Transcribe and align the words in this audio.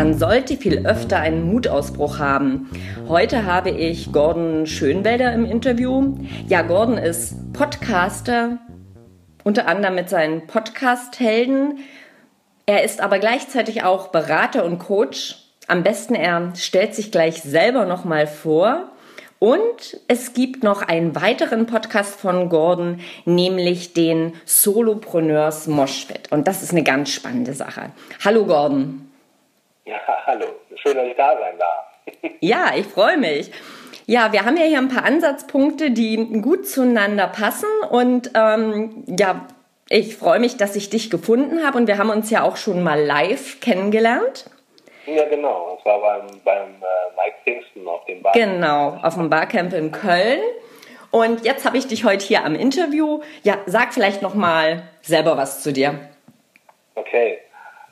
man 0.00 0.18
sollte 0.18 0.56
viel 0.56 0.86
öfter 0.86 1.18
einen 1.18 1.44
Mutausbruch 1.44 2.18
haben. 2.18 2.70
Heute 3.06 3.44
habe 3.44 3.68
ich 3.68 4.12
Gordon 4.12 4.64
Schönwelder 4.66 5.34
im 5.34 5.44
Interview. 5.44 6.14
Ja, 6.48 6.62
Gordon 6.62 6.96
ist 6.96 7.52
Podcaster, 7.52 8.56
unter 9.44 9.68
anderem 9.68 9.96
mit 9.96 10.08
seinen 10.08 10.46
Podcast-Helden. 10.46 11.80
Er 12.64 12.82
ist 12.82 13.02
aber 13.02 13.18
gleichzeitig 13.18 13.82
auch 13.82 14.08
Berater 14.08 14.64
und 14.64 14.78
Coach. 14.78 15.36
Am 15.68 15.82
besten 15.82 16.14
er 16.14 16.54
stellt 16.56 16.94
sich 16.94 17.12
gleich 17.12 17.42
selber 17.42 17.84
nochmal 17.84 18.26
vor. 18.26 18.88
Und 19.38 19.98
es 20.08 20.32
gibt 20.32 20.64
noch 20.64 20.80
einen 20.80 21.14
weiteren 21.14 21.66
Podcast 21.66 22.18
von 22.18 22.48
Gordon, 22.48 23.00
nämlich 23.26 23.92
den 23.92 24.32
Solopreneurs 24.46 25.66
Moshpit. 25.66 26.32
Und 26.32 26.48
das 26.48 26.62
ist 26.62 26.72
eine 26.72 26.84
ganz 26.84 27.10
spannende 27.10 27.52
Sache. 27.52 27.90
Hallo 28.24 28.46
Gordon. 28.46 29.09
Ja, 29.84 29.98
hallo. 30.26 30.46
Schön, 30.76 30.96
dass 30.96 31.06
ich 31.06 31.16
da 31.16 31.36
sein 31.38 31.58
darf. 31.58 32.32
ja, 32.40 32.72
ich 32.76 32.86
freue 32.86 33.16
mich. 33.16 33.50
Ja, 34.06 34.32
wir 34.32 34.44
haben 34.44 34.56
ja 34.56 34.64
hier 34.64 34.78
ein 34.78 34.88
paar 34.88 35.04
Ansatzpunkte, 35.04 35.90
die 35.90 36.16
gut 36.40 36.66
zueinander 36.66 37.28
passen. 37.28 37.68
Und 37.90 38.32
ähm, 38.34 39.04
ja, 39.06 39.46
ich 39.88 40.16
freue 40.16 40.40
mich, 40.40 40.56
dass 40.56 40.76
ich 40.76 40.90
dich 40.90 41.10
gefunden 41.10 41.64
habe. 41.64 41.78
Und 41.78 41.86
wir 41.86 41.98
haben 41.98 42.10
uns 42.10 42.30
ja 42.30 42.42
auch 42.42 42.56
schon 42.56 42.82
mal 42.82 43.00
live 43.00 43.60
kennengelernt. 43.60 44.50
Ja, 45.06 45.24
genau. 45.28 45.76
Das 45.76 45.84
war 45.84 46.00
beim, 46.00 46.26
beim 46.44 46.68
äh, 46.68 47.16
Mike 47.16 47.36
Kingston 47.44 47.88
auf 47.88 48.04
dem 48.06 48.22
Barcamp. 48.22 48.44
Genau, 48.44 48.98
auf 49.02 49.14
dem 49.14 49.30
Barcamp 49.30 49.72
in 49.72 49.92
Köln. 49.92 50.40
Und 51.10 51.44
jetzt 51.44 51.64
habe 51.64 51.76
ich 51.78 51.88
dich 51.88 52.04
heute 52.04 52.24
hier 52.24 52.44
am 52.44 52.54
Interview. 52.54 53.20
Ja, 53.42 53.58
sag 53.66 53.92
vielleicht 53.94 54.22
noch 54.22 54.34
mal 54.34 54.82
selber 55.02 55.36
was 55.36 55.62
zu 55.62 55.72
dir. 55.72 55.98
Okay. 56.94 57.38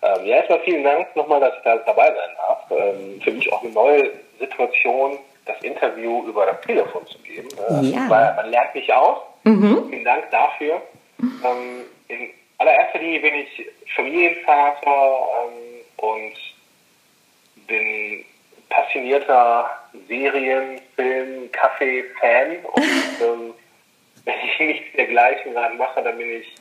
Ähm, 0.02 0.26
ja, 0.26 0.36
erstmal 0.36 0.60
vielen 0.60 0.84
Dank 0.84 1.14
nochmal, 1.16 1.40
dass 1.40 1.56
ich 1.56 1.62
da 1.62 1.76
dabei 1.76 2.06
sein 2.06 2.36
darf. 2.36 2.70
Ähm, 2.70 3.20
für 3.20 3.32
mich 3.32 3.52
auch 3.52 3.62
eine 3.62 3.72
neue 3.72 4.10
Situation, 4.38 5.18
das 5.44 5.60
Interview 5.62 6.24
über 6.26 6.46
das 6.46 6.60
Telefon 6.60 7.06
zu 7.06 7.18
geben. 7.18 7.48
Äh, 7.68 7.86
ja. 7.86 8.08
Weil 8.08 8.34
man 8.34 8.50
lernt 8.50 8.74
mich 8.74 8.92
aus. 8.92 9.18
Mhm. 9.44 9.86
Vielen 9.90 10.04
Dank 10.04 10.30
dafür. 10.30 10.80
Ähm, 11.20 11.84
in 12.08 12.30
allererster 12.58 12.98
Linie 12.98 13.20
bin 13.20 13.34
ich 13.34 13.66
Familienvater 13.94 14.86
ähm, 14.86 15.84
und 15.96 17.66
bin 17.66 18.24
passionierter 18.68 19.70
Serien, 20.06 20.80
Film, 20.94 21.50
Kaffee-Fan 21.52 22.56
und 22.72 22.82
ähm, 22.84 23.54
wenn 24.24 24.34
ich 24.44 24.58
nichts 24.58 24.96
dergleichen 24.96 25.52
gerade 25.52 25.74
mache, 25.74 26.02
dann 26.02 26.18
bin 26.18 26.30
ich 26.30 26.54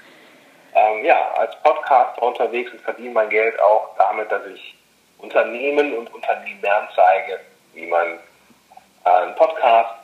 ähm, 0.76 1.06
ja, 1.06 1.32
als 1.34 1.56
Podcaster 1.64 2.22
unterwegs 2.22 2.72
und 2.72 2.82
verdiene 2.82 3.12
mein 3.12 3.30
Geld 3.30 3.60
auch 3.60 3.96
damit, 3.98 4.32
dass 4.32 4.46
ich 4.48 4.76
Unternehmen 5.20 5.98
und 5.98 6.14
Unternehmern 6.14 6.88
zeige, 6.96 7.40
wie 7.73 7.88
man 7.88 8.20
äh, 9.06 9.10
einen 9.10 9.36
Podcast 9.36 9.95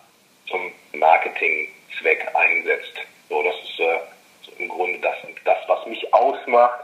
zum 0.49 0.71
Marketingzweck 0.93 2.27
einsetzt. 2.35 2.93
So, 3.29 3.43
das 3.43 3.55
ist 3.55 3.79
äh, 3.79 3.99
so 4.41 4.51
im 4.57 4.69
Grunde 4.69 4.99
das, 4.99 5.15
das, 5.45 5.57
was 5.67 5.85
mich 5.85 6.13
ausmacht. 6.13 6.81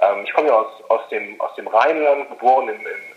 Ähm, 0.00 0.24
ich 0.24 0.32
komme 0.32 0.48
ja 0.48 0.54
aus, 0.54 0.90
aus, 0.90 1.08
dem, 1.10 1.40
aus 1.40 1.54
dem 1.56 1.66
Rheinland, 1.66 2.28
geboren 2.28 2.68
in, 2.68 2.80
in 2.80 3.15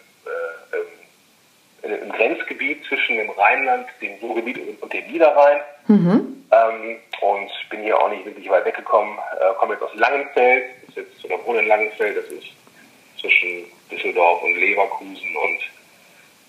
äh, 1.84 1.96
im 1.96 2.12
Grenzgebiet 2.12 2.84
zwischen 2.86 3.18
dem 3.18 3.30
Rheinland, 3.30 3.88
dem 4.02 4.14
Ruhrgebiet 4.22 4.82
und 4.82 4.94
dem 4.94 5.08
Niederrhein. 5.12 5.62
Mhm. 5.88 6.46
Ähm, 6.52 6.98
und 7.22 7.52
bin 7.70 7.84
hier 7.84 8.00
auch 8.00 8.10
nicht 8.10 8.26
wirklich 8.26 8.50
weit 8.50 8.66
weggekommen. 8.66 9.18
Äh, 9.18 9.54
komme 9.60 9.74
jetzt 9.74 9.84
aus 9.84 9.94
Langenfeld, 9.96 10.66
ist 10.88 10.98
jetzt, 10.98 11.26
oder 11.26 11.44
wohne 11.46 11.60
in 11.60 11.68
Langenfeld, 11.68 12.18
das 12.18 12.26
ist 12.26 12.48
zwischen 13.20 13.66
Düsseldorf 13.92 14.42
und 14.42 14.56
Leverkusen 14.56 15.36
und 15.36 15.60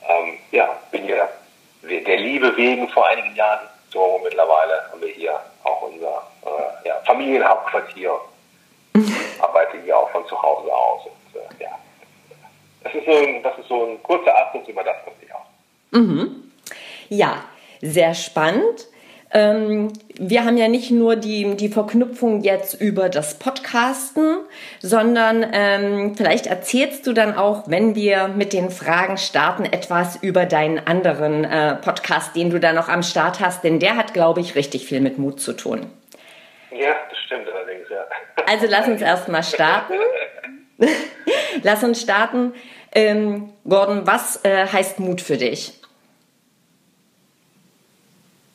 ähm, 0.09 0.39
ja, 0.53 0.79
bin 0.91 1.05
hier 1.05 1.29
der 1.83 2.17
Liebe 2.17 2.57
wegen 2.57 2.89
vor 2.89 3.07
einigen 3.09 3.35
Jahren 3.35 3.67
so 3.91 4.21
mittlerweile 4.23 4.89
haben 4.91 5.01
wir 5.01 5.09
hier 5.09 5.41
auch 5.65 5.83
unser 5.83 6.23
äh, 6.47 6.89
ja, 6.89 7.01
Familienhauptquartier. 7.05 8.13
arbeite 9.41 9.81
hier 9.83 9.97
auch 9.97 10.11
von 10.11 10.27
zu 10.27 10.41
Hause 10.41 10.73
aus. 10.73 11.07
Und, 11.07 11.41
äh, 11.41 11.65
ja, 11.65 11.79
das 12.83 12.95
ist, 12.95 13.05
so 13.05 13.13
ein, 13.13 13.43
das 13.43 13.59
ist 13.59 13.69
so 13.69 13.87
ein 13.87 14.03
kurzer 14.03 14.37
Abriss 14.37 14.69
über 14.69 14.85
das, 14.85 14.97
was 15.05 15.15
ich. 15.23 15.30
Mhm. 15.91 16.45
Ja, 17.09 17.45
sehr 17.81 18.15
spannend. 18.15 18.87
Ähm, 19.33 19.93
wir 20.19 20.45
haben 20.45 20.57
ja 20.57 20.67
nicht 20.67 20.91
nur 20.91 21.15
die, 21.15 21.57
die 21.57 21.69
Verknüpfung 21.69 22.41
jetzt 22.41 22.81
über 22.81 23.09
das 23.09 23.39
Podcasten, 23.39 24.39
sondern 24.81 25.47
ähm, 25.53 26.17
vielleicht 26.17 26.47
erzählst 26.47 27.07
du 27.07 27.13
dann 27.13 27.37
auch, 27.37 27.69
wenn 27.69 27.95
wir 27.95 28.27
mit 28.27 28.53
den 28.53 28.71
Fragen 28.71 29.19
starten, 29.19 29.65
etwas 29.65 30.21
über 30.21 30.47
deinen 30.47 30.85
anderen 30.85 31.45
äh, 31.45 31.77
Podcast, 31.77 32.35
den 32.35 32.51
du 32.51 32.59
da 32.59 32.73
noch 32.73 32.89
am 32.89 33.05
Start 33.05 33.39
hast, 33.39 33.63
denn 33.63 33.79
der 33.79 33.97
hat, 33.97 34.15
glaube 34.15 34.41
ich, 34.41 34.57
richtig 34.57 34.87
viel 34.87 35.01
mit 35.01 35.19
Mut 35.19 35.41
zu 35.41 35.53
tun. 35.53 35.87
Ja, 36.73 36.95
das 37.09 37.19
stimmt 37.27 37.49
allerdings, 37.53 37.89
ja. 37.89 38.05
Also 38.49 38.67
lass 38.69 38.89
uns 38.89 39.01
erstmal 39.01 39.45
starten. 39.45 39.95
lass 41.63 41.85
uns 41.85 42.01
starten. 42.01 42.53
Ähm, 42.93 43.53
Gordon, 43.69 44.09
was 44.09 44.45
äh, 44.45 44.67
heißt 44.67 44.99
Mut 44.99 45.21
für 45.21 45.37
dich? 45.37 45.80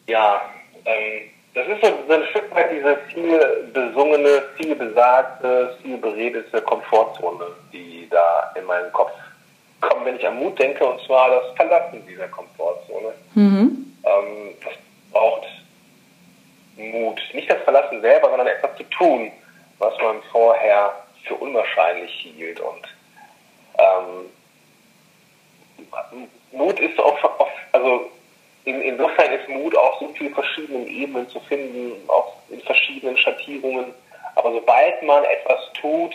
Ja, 0.07 0.41
ähm, 0.85 1.29
das 1.53 1.67
ist 1.67 1.81
so, 1.81 1.91
so 2.07 2.13
ein 2.13 2.25
Stück 2.31 2.53
weit 2.53 2.71
diese 2.71 2.97
viel 3.13 3.69
besungene, 3.73 4.43
viel 4.57 4.75
besagte, 4.75 5.77
viel 5.81 5.97
beredete 5.97 6.61
Komfortzone, 6.61 7.45
die 7.71 8.07
da 8.09 8.51
in 8.55 8.65
meinen 8.65 8.91
Kopf 8.91 9.13
kommt, 9.81 10.05
wenn 10.05 10.17
ich 10.17 10.27
an 10.27 10.37
Mut 10.37 10.59
denke, 10.59 10.85
und 10.85 11.01
zwar 11.05 11.29
das 11.29 11.55
Verlassen 11.55 12.05
dieser 12.07 12.27
Komfortzone. 12.27 13.13
Mhm. 13.35 13.93
Ähm, 14.03 14.55
das 14.63 14.73
braucht 15.11 15.47
Mut. 16.75 17.21
Nicht 17.33 17.49
das 17.49 17.61
Verlassen 17.63 18.01
selber, 18.01 18.29
sondern 18.29 18.47
etwas 18.47 18.75
zu 18.77 18.83
tun, 18.89 19.31
was 19.79 19.93
man 20.01 20.21
vorher 20.31 20.93
für 21.23 21.35
unwahrscheinlich 21.35 22.11
hielt. 22.11 22.59
Und 22.59 22.87
ähm, 23.77 24.29
Mut 26.51 26.79
ist 26.79 26.99
oft 26.99 27.23
also 27.71 28.09
in, 28.65 28.81
insofern 28.81 29.31
ist 29.31 29.47
Mut 29.47 29.77
auch 29.77 29.99
so 29.99 30.09
viele 30.09 30.31
verschiedenen 30.31 30.87
Ebenen 30.87 31.29
zu 31.29 31.39
finden, 31.41 31.93
auch 32.09 32.33
in 32.49 32.59
verschiedenen 32.61 33.17
Schattierungen. 33.17 33.93
Aber 34.35 34.51
sobald 34.51 35.01
man 35.03 35.23
etwas 35.23 35.71
tut, 35.79 36.13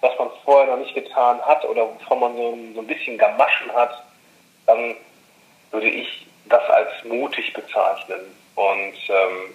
was 0.00 0.18
man 0.18 0.30
vorher 0.44 0.68
noch 0.68 0.78
nicht 0.82 0.94
getan 0.94 1.40
hat 1.42 1.64
oder 1.64 1.88
wovon 1.88 2.20
man 2.20 2.36
so, 2.36 2.58
so 2.74 2.80
ein 2.80 2.86
bisschen 2.86 3.18
Gamaschen 3.18 3.72
hat, 3.74 4.02
dann 4.66 4.96
würde 5.72 5.88
ich 5.88 6.26
das 6.48 6.62
als 6.70 7.04
mutig 7.04 7.52
bezeichnen. 7.52 8.20
Und 8.54 8.94
ähm, 9.08 9.54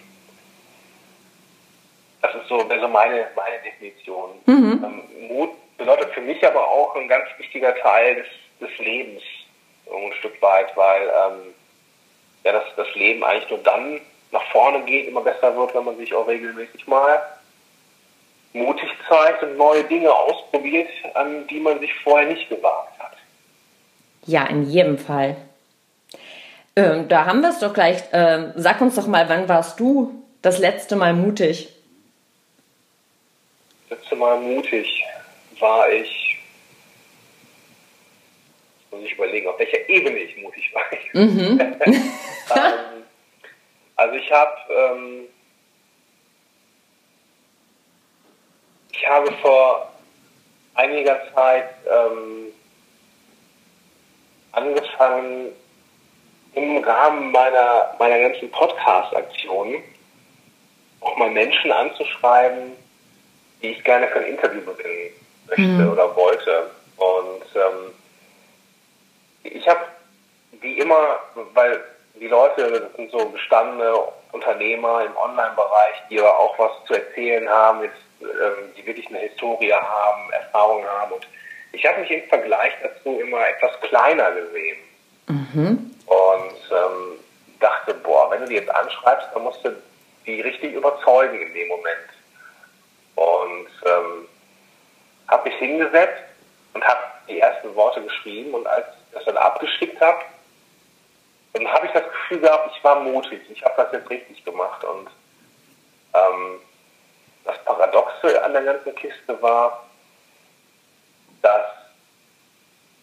das 2.21 2.35
ist 2.35 2.47
so 2.47 2.59
also 2.59 2.87
meine, 2.87 3.27
meine 3.35 3.59
Definition. 3.63 4.31
Mhm. 4.45 4.83
Ähm, 4.83 5.27
Mut 5.29 5.49
bedeutet 5.77 6.13
für 6.13 6.21
mich 6.21 6.45
aber 6.45 6.67
auch 6.67 6.95
ein 6.95 7.07
ganz 7.07 7.25
wichtiger 7.37 7.75
Teil 7.77 8.15
des, 8.15 8.27
des 8.59 8.77
Lebens, 8.77 9.23
ein 9.91 10.13
Stück 10.19 10.41
weit, 10.41 10.75
weil 10.75 11.01
ähm, 11.07 11.54
ja, 12.45 12.53
das, 12.53 12.63
das 12.77 12.87
Leben 12.95 13.23
eigentlich 13.23 13.49
nur 13.49 13.59
dann 13.59 13.99
nach 14.31 14.43
vorne 14.51 14.81
geht, 14.83 15.07
immer 15.07 15.21
besser 15.21 15.55
wird, 15.57 15.73
wenn 15.75 15.83
man 15.83 15.97
sich 15.97 16.13
auch 16.13 16.27
regelmäßig 16.27 16.87
mal 16.87 17.21
mutig 18.53 18.89
zeigt 19.09 19.43
und 19.43 19.57
neue 19.57 19.83
Dinge 19.83 20.11
ausprobiert, 20.11 20.87
an 21.13 21.45
die 21.47 21.59
man 21.59 21.79
sich 21.79 21.93
vorher 22.03 22.29
nicht 22.29 22.47
gewagt 22.47 22.97
hat. 22.99 23.13
Ja, 24.25 24.45
in 24.45 24.63
jedem 24.63 24.97
Fall. 24.97 25.35
Ähm, 26.75 27.07
da 27.07 27.25
haben 27.25 27.41
wir 27.41 27.49
es 27.49 27.59
doch 27.59 27.73
gleich. 27.73 28.03
Ähm, 28.13 28.53
sag 28.55 28.79
uns 28.81 28.95
doch 28.95 29.07
mal, 29.07 29.27
wann 29.29 29.49
warst 29.49 29.79
du 29.79 30.23
das 30.41 30.59
letzte 30.59 30.95
Mal 30.95 31.13
mutig? 31.13 31.69
Das 33.89 33.99
letzte 33.99 34.15
Mal 34.15 34.39
mutig 34.39 35.03
war 35.59 35.89
ich, 35.89 36.24
muss 38.95 39.05
ich 39.05 39.13
überlegen, 39.13 39.47
auf 39.47 39.59
welcher 39.59 39.87
Ebene 39.89 40.17
ich 40.19 40.37
mutig 40.37 40.73
war. 40.73 40.83
Mhm. 41.13 41.59
ähm, 41.85 43.03
also 43.95 44.15
ich 44.15 44.29
habe 44.31 44.57
ähm, 44.69 45.27
ich 48.91 49.07
habe 49.07 49.31
vor 49.41 49.93
einiger 50.73 51.21
Zeit 51.33 51.69
ähm, 51.89 52.51
angefangen, 54.51 55.51
im 56.55 56.77
Rahmen 56.83 57.31
meiner, 57.31 57.93
meiner 57.99 58.19
ganzen 58.19 58.49
Podcast-Aktionen 58.51 59.83
auch 61.01 61.17
mal 61.17 61.29
Menschen 61.29 61.71
anzuschreiben, 61.71 62.71
die 63.61 63.69
ich 63.69 63.83
gerne 63.83 64.07
für 64.07 64.19
ein 64.19 64.27
Interview 64.27 64.61
beginnen 64.61 65.11
möchte 65.47 65.61
mhm. 65.61 65.91
oder 65.91 66.15
wollte. 66.15 66.71
Und 66.97 67.43
ähm, 67.55 67.93
ich 69.45 69.67
habe 69.67 69.81
wie 70.61 70.79
immer, 70.79 71.19
weil 71.53 71.83
die 72.15 72.27
Leute, 72.27 72.71
das 72.71 72.93
sind 72.95 73.11
so 73.11 73.29
gestandene 73.29 73.93
Unternehmer 74.31 75.03
im 75.05 75.15
Online-Bereich, 75.17 76.03
die 76.09 76.19
aber 76.19 76.39
auch 76.39 76.57
was 76.57 76.71
zu 76.85 76.93
erzählen 76.93 77.47
haben, 77.49 77.83
jetzt, 77.83 77.95
ähm, 78.21 78.73
die 78.77 78.85
wirklich 78.85 79.07
eine 79.07 79.19
Historie 79.19 79.73
haben, 79.73 80.31
Erfahrung 80.31 80.85
haben 80.85 81.13
und 81.13 81.27
ich 81.75 81.85
habe 81.85 81.99
mich 81.99 82.11
im 82.11 82.23
Vergleich 82.29 82.71
dazu 82.81 83.19
immer 83.19 83.47
etwas 83.49 83.79
kleiner 83.81 84.31
gesehen. 84.31 84.77
Mhm. 85.27 85.91
Und 86.05 86.71
ähm, 86.71 87.19
dachte, 87.59 87.93
boah, 87.95 88.31
wenn 88.31 88.41
du 88.41 88.47
die 88.47 88.55
jetzt 88.55 88.69
anschreibst, 88.69 89.27
dann 89.33 89.43
musst 89.43 89.63
du 89.65 89.71
die 90.25 90.39
richtig 90.41 90.73
überzeugen 90.73 91.41
in 91.41 91.53
dem 91.53 91.67
Moment. 91.67 92.09
Und 93.15 93.67
ähm, 93.85 94.27
habe 95.27 95.49
mich 95.49 95.57
hingesetzt 95.57 96.23
und 96.73 96.83
habe 96.83 97.01
die 97.27 97.39
ersten 97.39 97.75
Worte 97.75 98.01
geschrieben 98.01 98.53
und 98.53 98.67
als 98.67 98.85
das 99.15 99.25
dann 99.25 99.37
abgeschickt 99.37 99.99
habe, 99.99 100.19
dann 101.53 101.67
habe 101.67 101.87
ich 101.87 101.93
das 101.93 102.03
Gefühl 102.03 102.39
gehabt, 102.41 102.71
ich 102.75 102.83
war 102.83 102.99
mutig, 102.99 103.41
ich 103.49 103.63
habe 103.63 103.73
das 103.77 103.91
jetzt 103.93 104.09
richtig 104.09 104.43
gemacht 104.43 104.83
und 104.83 105.09
ähm, 106.13 106.59
das 107.45 107.57
Paradoxe 107.63 108.43
an 108.43 108.53
der 108.53 108.63
ganzen 108.63 108.93
Kiste 108.95 109.41
war, 109.41 109.85
dass 111.41 111.65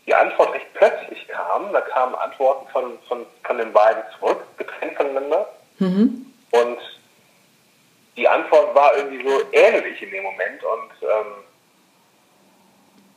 die 0.06 0.14
Antwort 0.14 0.52
recht 0.52 0.66
plötzlich 0.74 1.26
kam. 1.28 1.72
Da 1.72 1.80
kamen 1.80 2.14
Antworten 2.16 2.68
von, 2.72 2.98
von, 3.08 3.24
von 3.44 3.58
den 3.58 3.72
beiden 3.72 4.02
zurück, 4.18 4.42
getrennt 4.58 4.96
voneinander. 4.96 5.48
Mhm. 5.78 6.26
Und 6.50 6.78
die 8.16 8.28
Antwort 8.28 8.74
war 8.74 8.96
irgendwie 8.96 9.26
so 9.26 9.42
ähnlich 9.52 10.02
in 10.02 10.10
dem 10.10 10.24
Moment 10.24 10.62
und 10.62 10.90
ähm, 11.02 11.44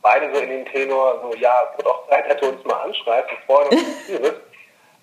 beide 0.05 0.31
so 0.31 0.39
in 0.39 0.49
dem 0.49 0.65
Tenor, 0.67 1.19
so, 1.23 1.35
ja, 1.39 1.51
wird 1.75 1.87
auch 1.87 2.07
Zeit, 2.07 2.29
dass 2.29 2.39
du 2.39 2.49
uns 2.49 2.63
mal 2.63 2.79
anschreibst, 2.83 3.31
bevor 3.39 3.67
du 3.67 3.75
uns 3.75 4.35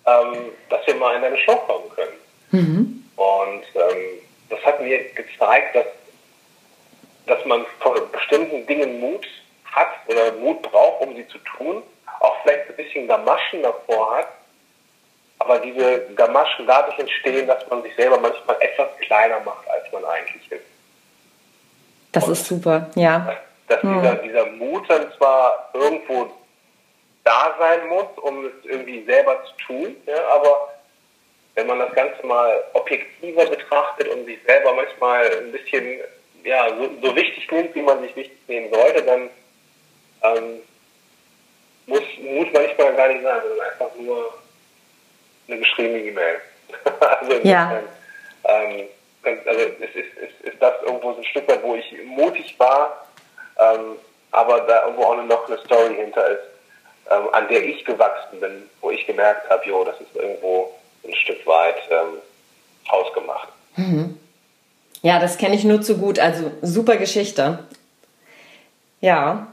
ähm, 0.06 0.52
dass 0.68 0.86
wir 0.86 0.94
mal 0.94 1.16
in 1.16 1.22
deine 1.22 1.38
Show 1.38 1.56
kommen 1.56 1.90
können. 1.90 2.18
Mhm. 2.52 3.04
Und 3.16 3.64
ähm, 3.74 4.20
das 4.48 4.60
hat 4.64 4.80
mir 4.80 5.02
gezeigt, 5.12 5.74
dass, 5.74 5.86
dass 7.26 7.44
man 7.46 7.66
vor 7.80 8.00
bestimmten 8.12 8.64
Dingen 8.66 9.00
Mut 9.00 9.26
hat 9.64 9.88
oder 10.06 10.32
Mut 10.32 10.62
braucht, 10.62 11.02
um 11.02 11.16
sie 11.16 11.26
zu 11.28 11.38
tun, 11.38 11.82
auch 12.20 12.36
vielleicht 12.42 12.70
ein 12.70 12.76
bisschen 12.76 13.08
Gamaschen 13.08 13.62
davor 13.62 14.18
hat, 14.18 14.28
aber 15.40 15.58
diese 15.58 16.06
Gamaschen 16.14 16.64
dadurch 16.66 16.98
entstehen, 17.00 17.48
dass 17.48 17.68
man 17.68 17.82
sich 17.82 17.94
selber 17.96 18.18
manchmal 18.18 18.56
etwas 18.60 18.88
kleiner 19.00 19.40
macht, 19.40 19.68
als 19.68 19.90
man 19.92 20.04
eigentlich 20.04 20.52
ist. 20.52 20.64
Das 22.12 22.24
Und 22.24 22.32
ist 22.32 22.46
super, 22.46 22.88
ja. 22.94 23.36
Dass, 23.68 23.80
dass 23.80 23.82
hm. 23.82 24.00
dieser, 24.00 24.14
dieser 24.16 24.46
Mut 24.46 24.88
dann 24.88 25.12
zwar 25.16 25.70
irgendwo 25.74 26.30
da 27.24 27.54
sein 27.58 27.88
muss, 27.88 28.06
um 28.22 28.46
es 28.46 28.52
irgendwie 28.64 29.04
selber 29.04 29.44
zu 29.44 29.66
tun, 29.66 29.96
ja, 30.06 30.26
aber 30.28 30.74
wenn 31.54 31.66
man 31.66 31.78
das 31.78 31.92
Ganze 31.94 32.24
mal 32.26 32.64
objektiver 32.72 33.46
betrachtet 33.46 34.08
und 34.08 34.24
sich 34.24 34.38
selber 34.46 34.74
manchmal 34.74 35.24
ein 35.38 35.52
bisschen 35.52 36.00
ja, 36.44 36.68
so, 36.76 36.90
so 37.00 37.14
wichtig 37.14 37.50
nimmt, 37.50 37.74
wie 37.74 37.82
man 37.82 38.00
sich 38.00 38.16
wichtig 38.16 38.38
nehmen 38.48 38.72
sollte, 38.72 39.02
dann 39.02 39.30
ähm, 40.22 40.60
muss 41.86 42.02
Mut 42.20 42.52
manchmal 42.52 42.94
gar 42.94 43.08
nicht 43.08 43.22
sein, 43.22 43.40
sondern 43.42 43.66
einfach 43.70 43.96
nur 43.96 44.34
eine 45.48 45.58
geschriebene 45.58 46.00
E-Mail. 46.00 46.40
also 47.00 47.32
ja. 47.42 47.82
Ähm, 48.44 48.88
also 49.24 49.60
es 49.80 49.94
ist, 49.94 50.14
ist, 50.16 50.40
ist 50.42 50.60
das 50.62 50.82
irgendwo 50.82 51.12
so 51.12 51.18
ein 51.18 51.24
Stück 51.24 51.48
weit, 51.48 51.62
wo 51.62 51.76
ich 51.76 51.94
mutig 52.04 52.58
war, 52.58 53.06
ähm, 53.62 53.96
aber 54.30 54.60
da 54.60 54.84
irgendwo 54.84 55.04
auch 55.04 55.16
noch 55.16 55.48
eine 55.48 55.58
Story 55.58 55.94
hinter 55.94 56.26
ist, 56.28 56.42
ähm, 57.10 57.28
an 57.32 57.48
der 57.48 57.64
ich 57.64 57.84
gewachsen 57.84 58.40
bin, 58.40 58.68
wo 58.80 58.90
ich 58.90 59.06
gemerkt 59.06 59.48
habe, 59.50 59.64
jo, 59.66 59.84
das 59.84 60.00
ist 60.00 60.14
irgendwo 60.14 60.72
ein 61.04 61.14
Stück 61.14 61.46
weit 61.46 61.76
ähm, 61.90 62.18
hausgemacht. 62.90 63.48
Mhm. 63.76 64.18
Ja, 65.02 65.18
das 65.18 65.36
kenne 65.36 65.54
ich 65.56 65.64
nur 65.64 65.82
zu 65.82 65.98
gut. 65.98 66.18
Also 66.18 66.52
super 66.62 66.96
Geschichte. 66.96 67.58
Ja. 69.00 69.48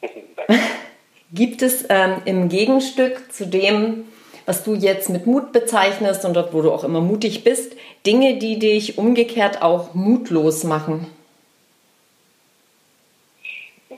Gibt 1.32 1.60
es 1.60 1.84
ähm, 1.90 2.22
im 2.24 2.48
Gegenstück 2.48 3.32
zu 3.32 3.46
dem, 3.46 4.06
was 4.46 4.64
du 4.64 4.74
jetzt 4.74 5.10
mit 5.10 5.26
Mut 5.26 5.52
bezeichnest 5.52 6.24
und 6.24 6.34
dort, 6.34 6.54
wo 6.54 6.62
du 6.62 6.72
auch 6.72 6.84
immer 6.84 7.02
mutig 7.02 7.44
bist, 7.44 7.74
Dinge, 8.06 8.38
die 8.38 8.58
dich 8.58 8.96
umgekehrt 8.96 9.60
auch 9.60 9.92
mutlos 9.92 10.64
machen? 10.64 11.06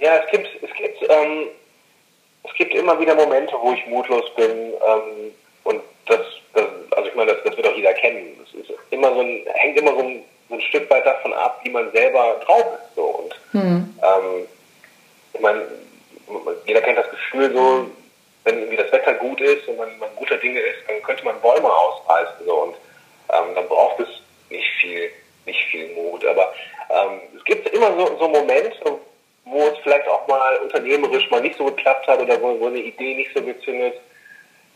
Ja, 0.00 0.16
es 0.16 0.30
gibt, 0.30 0.48
es 0.62 0.72
gibt, 0.74 1.02
ähm, 1.10 1.48
es 2.44 2.54
gibt 2.54 2.74
immer 2.74 2.98
wieder 2.98 3.14
Momente, 3.14 3.54
wo 3.60 3.72
ich 3.72 3.86
mutlos 3.86 4.34
bin 4.34 4.50
ähm, 4.50 5.34
und 5.64 5.82
das, 6.06 6.20
das, 6.54 6.66
also 6.92 7.08
ich 7.08 7.14
meine, 7.14 7.34
das, 7.34 7.44
das 7.44 7.56
wird 7.56 7.68
auch 7.68 7.76
jeder 7.76 7.92
kennen. 7.94 8.36
Das 8.40 8.54
ist 8.54 8.72
immer 8.90 9.12
so 9.12 9.20
ein, 9.20 9.44
hängt 9.54 9.78
immer 9.78 9.92
so 9.92 10.00
ein, 10.00 10.24
so 10.48 10.54
ein 10.54 10.60
Stück 10.62 10.88
weit 10.90 11.04
davon 11.04 11.32
ab, 11.34 11.60
wie 11.64 11.70
man 11.70 11.92
selber 11.92 12.40
drauf 12.44 12.64
ist. 12.74 12.96
So. 12.96 13.02
Und 13.02 13.34
hm. 13.52 13.94
ähm, 14.02 14.46
ich 15.34 15.40
meine, 15.40 15.66
jeder 16.66 16.80
kennt 16.80 16.98
das 16.98 17.10
Gefühl 17.10 17.52
so, 17.52 17.90
wenn 18.44 18.58
irgendwie 18.58 18.76
das 18.78 18.90
Wetter 18.92 19.14
gut 19.14 19.40
ist 19.40 19.68
und 19.68 19.76
man, 19.76 19.98
man 19.98 20.08
guter 20.16 20.38
Dinge 20.38 20.60
ist, 20.60 20.78
dann 20.88 21.02
könnte 21.02 21.24
man 21.24 21.40
Bäume 21.40 21.70
ausreißen. 21.70 22.46
So. 22.46 22.54
Und 22.54 22.74
ähm, 23.32 23.54
dann 23.54 23.68
braucht 23.68 24.00
es 24.00 24.08
nicht 24.48 24.68
viel, 24.80 25.10
nicht 25.44 25.62
viel 25.66 25.94
Mut. 25.94 26.24
Aber 26.24 26.52
ähm, 26.88 27.20
es 27.36 27.44
gibt 27.44 27.68
immer 27.68 27.92
so, 27.96 28.16
so 28.18 28.28
Momente, 28.28 28.98
wo 29.44 29.66
es 29.66 29.78
vielleicht 29.82 30.08
auch 30.08 30.26
mal 30.28 30.56
unternehmerisch 30.58 31.30
mal 31.30 31.40
nicht 31.40 31.56
so 31.56 31.64
geklappt 31.64 32.06
hat 32.06 32.20
oder 32.20 32.40
wo, 32.40 32.58
wo 32.60 32.66
eine 32.66 32.78
Idee 32.78 33.14
nicht 33.14 33.30
so 33.34 33.42
gezündet 33.42 33.94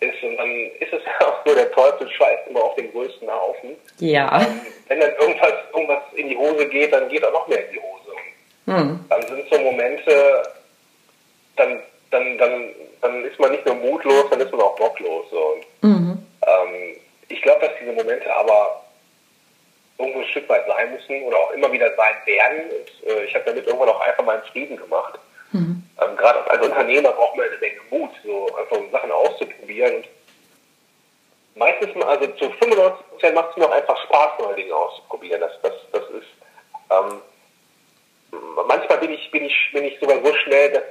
ist. 0.00 0.22
Und 0.22 0.36
dann 0.36 0.50
ist 0.80 0.92
es 0.92 1.02
ja 1.20 1.26
auch 1.26 1.46
so, 1.46 1.54
der 1.54 1.70
Teufel 1.72 2.10
scheißt 2.10 2.48
immer 2.48 2.62
auf 2.62 2.74
den 2.76 2.90
größten 2.92 3.30
Haufen. 3.30 3.76
Ja. 3.98 4.40
Ähm, 4.40 4.60
wenn 4.88 5.00
dann 5.00 5.12
irgendwas, 5.18 5.52
irgendwas 5.72 6.02
in 6.14 6.28
die 6.28 6.36
Hose 6.36 6.66
geht, 6.68 6.92
dann 6.92 7.08
geht 7.08 7.24
auch 7.24 7.32
noch 7.32 7.48
mehr 7.48 7.66
in 7.66 7.72
die 7.74 7.80
Hose. 7.80 7.94
Hm. 8.66 9.04
Dann 9.08 9.22
sind 9.22 9.44
so 9.50 9.58
Momente, 9.58 10.42
dann, 11.56 11.82
dann, 12.10 12.38
dann, 12.38 12.74
dann 13.00 13.24
ist 13.24 13.38
man 13.38 13.52
nicht 13.52 13.66
nur 13.66 13.74
mutlos, 13.74 14.24
dann 14.30 14.40
ist 14.40 14.50
man 14.50 14.62
auch 14.62 14.76
bocklos. 14.76 15.26
So. 15.30 15.38
Und, 15.38 15.90
mhm. 15.90 16.26
ähm, 16.46 16.96
ich 17.28 17.42
glaube, 17.42 17.66
dass 17.66 17.76
diese 17.80 17.92
Momente 17.92 18.34
aber 18.34 18.83
irgendwo 20.04 20.20
ein 20.20 20.28
Stück 20.28 20.48
weit 20.48 20.66
sein 20.66 20.92
müssen 20.92 21.22
oder 21.24 21.38
auch 21.38 21.50
immer 21.52 21.70
wieder 21.72 21.94
sein 21.96 22.14
werden. 22.26 22.70
Und 22.70 23.10
äh, 23.10 23.24
ich 23.24 23.34
habe 23.34 23.44
damit 23.46 23.66
irgendwann 23.66 23.88
auch 23.88 24.00
einfach 24.00 24.24
meinen 24.24 24.42
Frieden 24.44 24.76
gemacht. 24.76 25.18
Mhm. 25.52 25.82
Ähm, 26.00 26.16
Gerade 26.16 26.50
als 26.50 26.66
Unternehmer 26.66 27.12
braucht 27.12 27.36
man 27.36 27.46
eine 27.46 27.58
Menge 27.58 27.80
Mut, 27.90 28.10
so 28.24 28.54
einfach 28.56 28.78
Sachen 28.90 29.12
auszuprobieren. 29.12 29.96
Und 29.96 30.08
meistens, 31.54 32.02
also 32.02 32.26
zu 32.32 32.50
95 32.50 33.08
Prozent 33.08 33.34
macht 33.34 33.50
es 33.50 33.56
mir 33.56 33.66
auch 33.66 33.72
einfach 33.72 33.96
Spaß, 34.04 34.38
neue 34.40 34.56
Dinge 34.56 34.74
auszuprobieren. 34.74 35.40
Das, 35.40 35.52
das, 35.62 35.72
das 35.92 36.02
ist, 36.10 36.28
ähm, 36.90 37.20
manchmal 38.66 38.98
bin 38.98 39.12
ich, 39.12 39.30
bin 39.30 39.44
ich, 39.44 39.70
bin 39.72 39.84
ich 39.84 39.98
sogar 40.00 40.22
so 40.24 40.34
schnell, 40.34 40.72
dass 40.72 40.82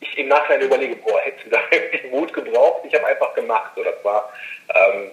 ich 0.00 0.18
im 0.18 0.28
Nachhinein 0.28 0.62
überlege, 0.62 0.96
boah, 0.96 1.20
hätte 1.20 1.48
da 1.48 1.58
wirklich 1.70 2.10
Mut 2.10 2.32
gebraucht. 2.32 2.82
Ich 2.84 2.94
habe 2.94 3.06
einfach 3.06 3.34
gemacht. 3.34 3.72
So, 3.74 3.82
das 3.82 4.04
war, 4.04 4.30
ähm, 4.74 5.10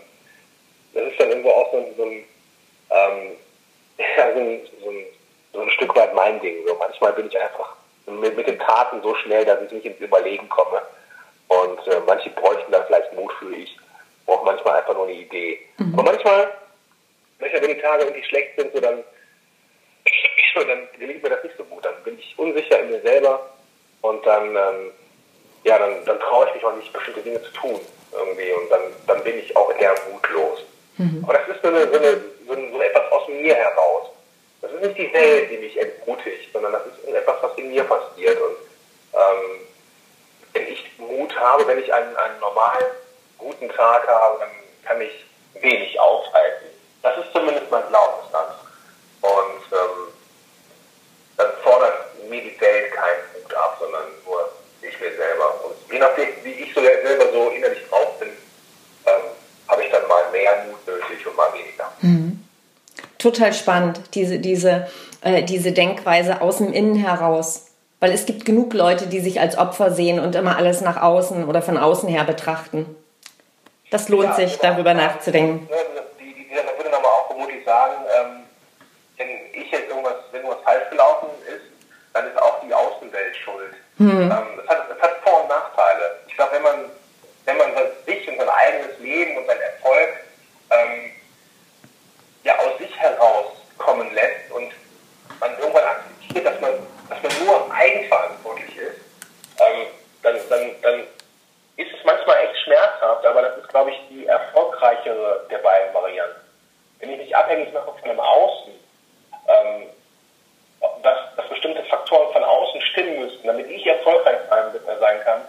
das 0.93 1.03
ist 1.12 1.19
dann 1.19 1.29
irgendwo 1.29 1.51
auch 1.51 1.72
so 1.72 1.77
ein, 1.77 1.96
so 1.96 2.03
ein, 2.03 2.24
ähm, 2.93 3.31
ja, 4.17 4.33
so 4.33 4.39
ein, 4.39 4.62
so 4.83 4.89
ein, 4.89 5.05
so 5.53 5.62
ein 5.62 5.69
Stück 5.71 5.95
weit 5.95 6.13
mein 6.13 6.39
Ding. 6.41 6.65
So, 6.67 6.75
manchmal 6.75 7.13
bin 7.13 7.27
ich 7.27 7.39
einfach 7.39 7.75
mit, 8.05 8.35
mit 8.35 8.47
den 8.47 8.59
Taten 8.59 9.01
so 9.01 9.15
schnell, 9.15 9.45
dass 9.45 9.62
ich 9.62 9.71
nicht 9.71 9.85
ins 9.85 10.00
Überlegen 10.00 10.47
komme. 10.50 10.81
Und 11.47 11.88
äh, 11.88 12.01
manche 12.05 12.29
bräuchten 12.31 12.71
da 12.71 12.83
vielleicht 12.83 13.13
Mut 13.13 13.31
für 13.39 13.53
ich. 13.55 13.77
Brauche 14.25 14.45
manchmal 14.45 14.77
einfach 14.77 14.93
nur 14.93 15.07
eine 15.07 15.13
Idee. 15.13 15.59
Mhm. 15.77 15.93
Aber 15.93 16.03
manchmal, 16.03 16.51
manchmal, 17.39 17.62
wenn 17.62 17.75
die 17.75 17.81
Tage 17.81 18.03
irgendwie 18.03 18.23
schlecht 18.23 18.57
sind, 18.57 18.73
so 18.73 18.79
dann, 18.79 19.03
dann 20.55 20.88
gelingt 21.00 21.23
mir 21.23 21.29
das 21.29 21.43
nicht 21.43 21.57
so 21.57 21.63
gut. 21.65 21.85
Dann 21.85 21.95
bin 22.03 22.17
ich 22.17 22.33
unsicher 22.38 22.79
in 22.79 22.91
mir 22.91 23.01
selber 23.01 23.50
und 24.01 24.25
dann, 24.25 24.55
ähm, 24.55 24.91
ja, 25.63 25.77
dann, 25.77 26.03
dann 26.05 26.19
traue 26.19 26.47
ich 26.47 26.55
mich 26.55 26.65
auch 26.65 26.75
nicht, 26.75 26.91
bestimmte 26.91 27.21
Dinge 27.21 27.41
zu 27.43 27.51
tun 27.51 27.79
irgendwie. 28.12 28.51
Und 28.51 28.69
dann, 28.69 28.81
dann 29.07 29.23
bin 29.23 29.38
ich 29.38 29.55
auch 29.55 29.71
eher 29.77 29.95
mutlos. 30.12 30.63
Mhm. 30.97 31.23
Aber 31.23 31.33
das 31.33 31.47
ist 31.50 31.62
so, 31.62 31.67
eine, 31.69 31.88
so, 31.91 31.97
eine, 31.97 32.21
so, 32.47 32.53
so 32.53 32.81
etwas 32.81 33.12
aus 33.12 33.27
mir 33.27 33.55
heraus. 33.55 34.09
Das 34.62 34.71
ist 34.71 34.81
nicht 34.81 34.97
die 34.97 35.13
Welt, 35.13 35.51
die 35.51 35.57
mich 35.57 35.77
entmutigt, 35.77 36.51
sondern 36.53 36.71
das 36.73 36.83
ist 36.85 37.13
etwas, 37.13 37.35
was 37.41 37.57
in 37.57 37.69
mir 37.69 37.83
passiert. 37.83 38.39
Und 38.39 38.55
ähm, 39.13 39.67
wenn 40.53 40.67
ich 40.67 40.97
Mut 40.97 41.35
habe, 41.38 41.67
wenn 41.67 41.79
ich 41.79 41.93
einen, 41.93 42.15
einen 42.15 42.39
normalen, 42.39 42.85
guten 43.38 43.69
Tag 43.69 44.07
habe, 44.07 44.39
dann 44.39 44.50
kann 44.85 45.01
ich 45.01 45.25
wenig 45.62 46.00
aufhalten. 46.00 46.67
Das 47.01 47.17
ist 47.17 47.33
zumindest 47.33 47.69
mein 47.69 47.88
Glaubensstand. 47.89 48.53
Und 49.21 49.77
ähm, 49.77 50.13
dann 51.38 51.51
fordert 51.63 52.29
mir 52.29 52.41
die 52.41 52.59
Welt 52.62 52.93
keinen 52.93 53.23
Mut 53.33 53.53
ab, 53.53 53.77
sondern 53.79 54.05
nur 54.25 54.50
ich 54.81 55.00
mir 55.00 55.15
selber. 55.15 55.65
Und 55.65 55.75
je 55.91 56.00
nachdem, 56.00 56.29
wie 56.43 56.51
ich 56.51 56.73
so 56.73 56.81
selber 56.81 57.31
so 57.31 57.50
innerlich 57.50 57.88
drauf 57.89 58.19
bin, 58.19 58.29
ähm, 59.05 59.21
habe 59.67 59.83
ich 59.83 59.91
dann 59.91 60.07
mal 60.07 60.29
mehr 60.31 60.65
Mut 60.67 60.85
nötig 60.88 61.25
und 61.25 61.35
mal 61.35 61.53
weniger. 61.53 61.91
Mhm. 62.01 62.47
Total 63.24 63.53
spannend, 63.53 64.01
diese, 64.15 64.38
diese, 64.38 64.89
äh, 65.22 65.44
diese 65.44 65.72
Denkweise 65.72 66.42
aus 66.42 66.58
dem 66.58 66.74
Innen 66.74 66.96
heraus. 66.96 67.68
Weil 68.01 68.12
es 68.12 68.25
gibt 68.25 68.44
genug 68.44 68.74
Leute, 68.74 69.08
die 69.08 69.22
sich 69.22 69.39
als 69.39 69.58
Opfer 69.58 69.92
sehen 69.92 70.20
und 70.20 70.36
immer 70.36 70.58
alles 70.58 70.82
nach 70.82 71.01
außen 71.01 71.48
oder 71.48 71.62
von 71.62 71.77
außen 71.77 72.10
her 72.10 72.25
betrachten. 72.25 72.98
Das 73.92 74.10
lohnt 74.10 74.25
ja, 74.25 74.34
sich, 74.34 74.60
genau. 74.60 74.74
darüber 74.74 74.94
nachzudenken. 74.94 75.70
Die, 76.20 76.50
würde 76.51 76.98
aber 76.98 77.08
auch 77.08 77.27
vermutlich 77.27 77.63
sagen, 77.63 77.94
ähm, 78.20 78.44
wenn 79.15 79.27
ich 79.53 79.72
jetzt 79.72 79.88
irgendwas, 79.88 80.15
wenn 80.34 80.42
irgendwas 80.42 80.63
falsch 80.65 80.89
gelaufen 80.89 81.30
ist, 81.48 81.63
dann 82.12 82.27
ist 82.27 82.42
auch 82.42 82.60
die 82.60 82.74
Außenwelt 82.74 83.38
schuld. 83.38 83.74
Mhm. 84.00 84.32
Ähm, 84.32 84.60
es, 84.62 84.68
hat, 84.68 84.88
es 84.94 85.01
hat 85.01 85.12
Vor- 85.24 85.44
und 85.44 85.48
Nachteile. 85.48 86.18
Ich 86.27 86.36
glaube, 86.36 86.56
wenn 86.56 86.63
man, 86.63 86.92
wenn 87.46 87.58
man 87.58 87.68
sich 88.06 88.27
und 88.27 88.38
sein 88.38 88.50
eigenes 88.50 89.00
Leben 89.00 89.38
und 89.38 89.48
sein 89.48 89.62
Erfolg 89.62 90.10
ähm, 90.72 91.12
ja 92.44 92.58
aus 92.60 92.77
sich 92.77 92.96
herauskommen 92.98 94.13
lässt 94.13 94.51
und 94.51 94.72
man 95.39 95.58
irgendwann 95.60 95.84
akzeptiert, 95.84 96.46
dass 96.46 96.60
man, 96.62 96.72
dass 97.10 97.22
man 97.22 97.46
nur 97.46 97.74
eigenverantwortlich 97.74 98.77
ist, 98.77 99.01
ähm, 99.60 99.88
dann, 100.22 100.36
dann, 100.50 100.72
dann 100.82 101.00
ist 101.77 101.91
es 101.91 102.06
manchmal 102.06 102.38
echt 102.46 102.58
schmerzhaft, 102.63 103.25
aber 103.25 103.41
das 103.41 103.58
ist, 103.58 103.70
glaube 103.70 103.91
ich, 103.91 104.00
die 104.10 104.27
erfolgreichere 104.27 105.46
der 105.50 105.58
beiden 105.60 105.94
Varianten. 105.94 106.41
Wenn 107.00 107.12
ich 107.12 107.18
mich 107.18 107.36
abhängig 107.36 107.74
mache 107.74 107.91
von 107.91 108.10
einem 108.10 108.20
Außen, 108.20 108.72
ähm, 109.48 109.84
dass, 111.01 111.18
dass 111.36 111.48
bestimmte 111.50 111.84
Faktoren 111.86 112.32
von 112.32 112.44
außen 112.44 112.82
stimmen 112.82 113.20
müssten, 113.20 113.48
damit 113.48 113.70
ich 113.70 113.86
erfolgreich 113.86 114.38
sein 114.50 115.22
kann, 115.24 115.41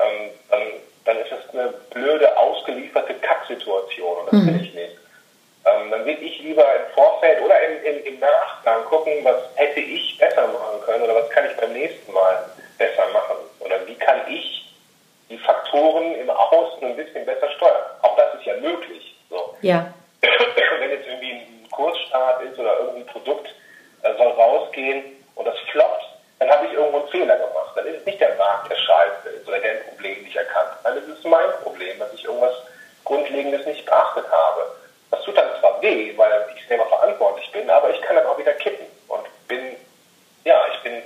ähm, 0.00 0.30
dann, 0.50 0.62
dann 1.04 1.16
ist 1.18 1.30
das 1.30 1.54
eine 1.54 1.68
blöde, 1.90 2.36
ausgelieferte 2.36 3.14
Kacksituation 3.14 4.18
und 4.18 4.26
das 4.26 4.40
mhm. 4.40 4.46
will 4.46 4.64
ich 4.64 4.74
nicht. 4.74 4.96
Ähm, 5.64 5.90
dann 5.90 6.04
will 6.04 6.18
ich 6.20 6.40
lieber 6.40 6.64
im 6.74 6.92
Vorfeld 6.92 7.40
oder 7.40 7.54
im, 7.62 7.84
im, 7.84 8.04
im 8.04 8.18
Nachgang 8.18 8.84
gucken, 8.86 9.12
was 9.22 9.36
hätte 9.54 9.80
ich 9.80 10.18
besser 10.18 10.48
machen 10.48 10.80
können 10.84 11.04
oder 11.04 11.14
was 11.14 11.30
kann 11.30 11.46
ich 11.46 11.56
beim 11.56 11.72
nächsten 11.72 12.12
Mal 12.12 12.50
besser 12.78 13.06
machen 13.12 13.36
oder 13.60 13.86
wie 13.86 13.94
kann 13.94 14.22
ich 14.28 14.74
die 15.30 15.38
Faktoren 15.38 16.16
im 16.16 16.28
Außen 16.28 16.82
ein 16.82 16.96
bisschen 16.96 17.24
besser 17.24 17.48
steuern. 17.52 17.82
Auch 18.02 18.16
das 18.16 18.34
ist 18.34 18.44
ja 18.44 18.51
möglich. 18.62 19.16
So. 19.28 19.56
Ja. 19.62 19.92
Wenn 20.20 20.90
jetzt 20.90 21.06
irgendwie 21.06 21.32
ein 21.32 21.68
Kursstart 21.70 22.42
ist 22.42 22.58
oder 22.58 22.78
irgendein 22.78 23.06
Produkt 23.06 23.48
äh, 24.02 24.14
soll 24.16 24.28
rausgehen 24.28 25.04
und 25.34 25.44
das 25.44 25.58
floppt, 25.70 26.04
dann 26.38 26.50
habe 26.50 26.66
ich 26.66 26.72
irgendwo 26.72 26.98
einen 26.98 27.08
Fehler 27.08 27.36
gemacht. 27.36 27.72
Dann 27.76 27.86
ist 27.86 28.00
es 28.00 28.06
nicht 28.06 28.20
der 28.20 28.34
Markt, 28.36 28.70
der 28.70 28.76
scheiße 28.76 29.28
ist 29.28 29.46
oder 29.46 29.60
der 29.60 29.72
ein 29.72 29.84
Problem 29.88 30.22
nicht 30.22 30.36
erkannt. 30.36 30.70
Dann 30.82 30.96
ist 30.96 31.08
es 31.08 31.24
mein 31.24 31.50
Problem, 31.62 31.98
dass 31.98 32.12
ich 32.14 32.24
irgendwas 32.24 32.54
Grundlegendes 33.04 33.64
nicht 33.66 33.84
beachtet 33.84 34.24
habe. 34.30 34.72
Das 35.10 35.22
tut 35.22 35.36
dann 35.36 35.48
zwar 35.60 35.80
weh, 35.82 36.16
weil 36.16 36.46
ich 36.56 36.66
selber 36.66 36.86
verantwortlich 36.86 37.50
bin, 37.52 37.68
aber 37.70 37.90
ich 37.90 38.00
kann 38.02 38.16
dann 38.16 38.26
auch 38.26 38.38
wieder 38.38 38.54
kippen 38.54 38.86
und 39.08 39.22
bin, 39.46 39.76
ja, 40.44 40.60
ich 40.72 40.82
bin, 40.82 41.02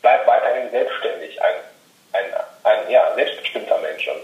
bleib 0.00 0.26
weiterhin 0.26 0.70
selbstständig, 0.70 1.42
ein, 1.42 1.54
ein, 2.12 2.24
ein 2.64 2.90
ja, 2.90 3.14
selbstbestimmter 3.14 3.78
Mensch. 3.78 4.08
Und 4.08 4.22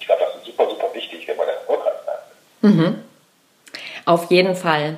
ich 0.00 0.06
glaube, 0.06 0.24
das 0.24 0.36
ist 0.36 0.46
super, 0.46 0.68
super 0.70 0.94
wichtig, 0.94 1.26
wenn 1.26 1.36
man 1.36 1.48
erfolgreich 1.48 1.94
sein 2.06 2.18
will. 2.62 2.70
Mhm. 2.70 3.04
Auf 4.26 4.32
jeden 4.32 4.56
Fall. 4.56 4.96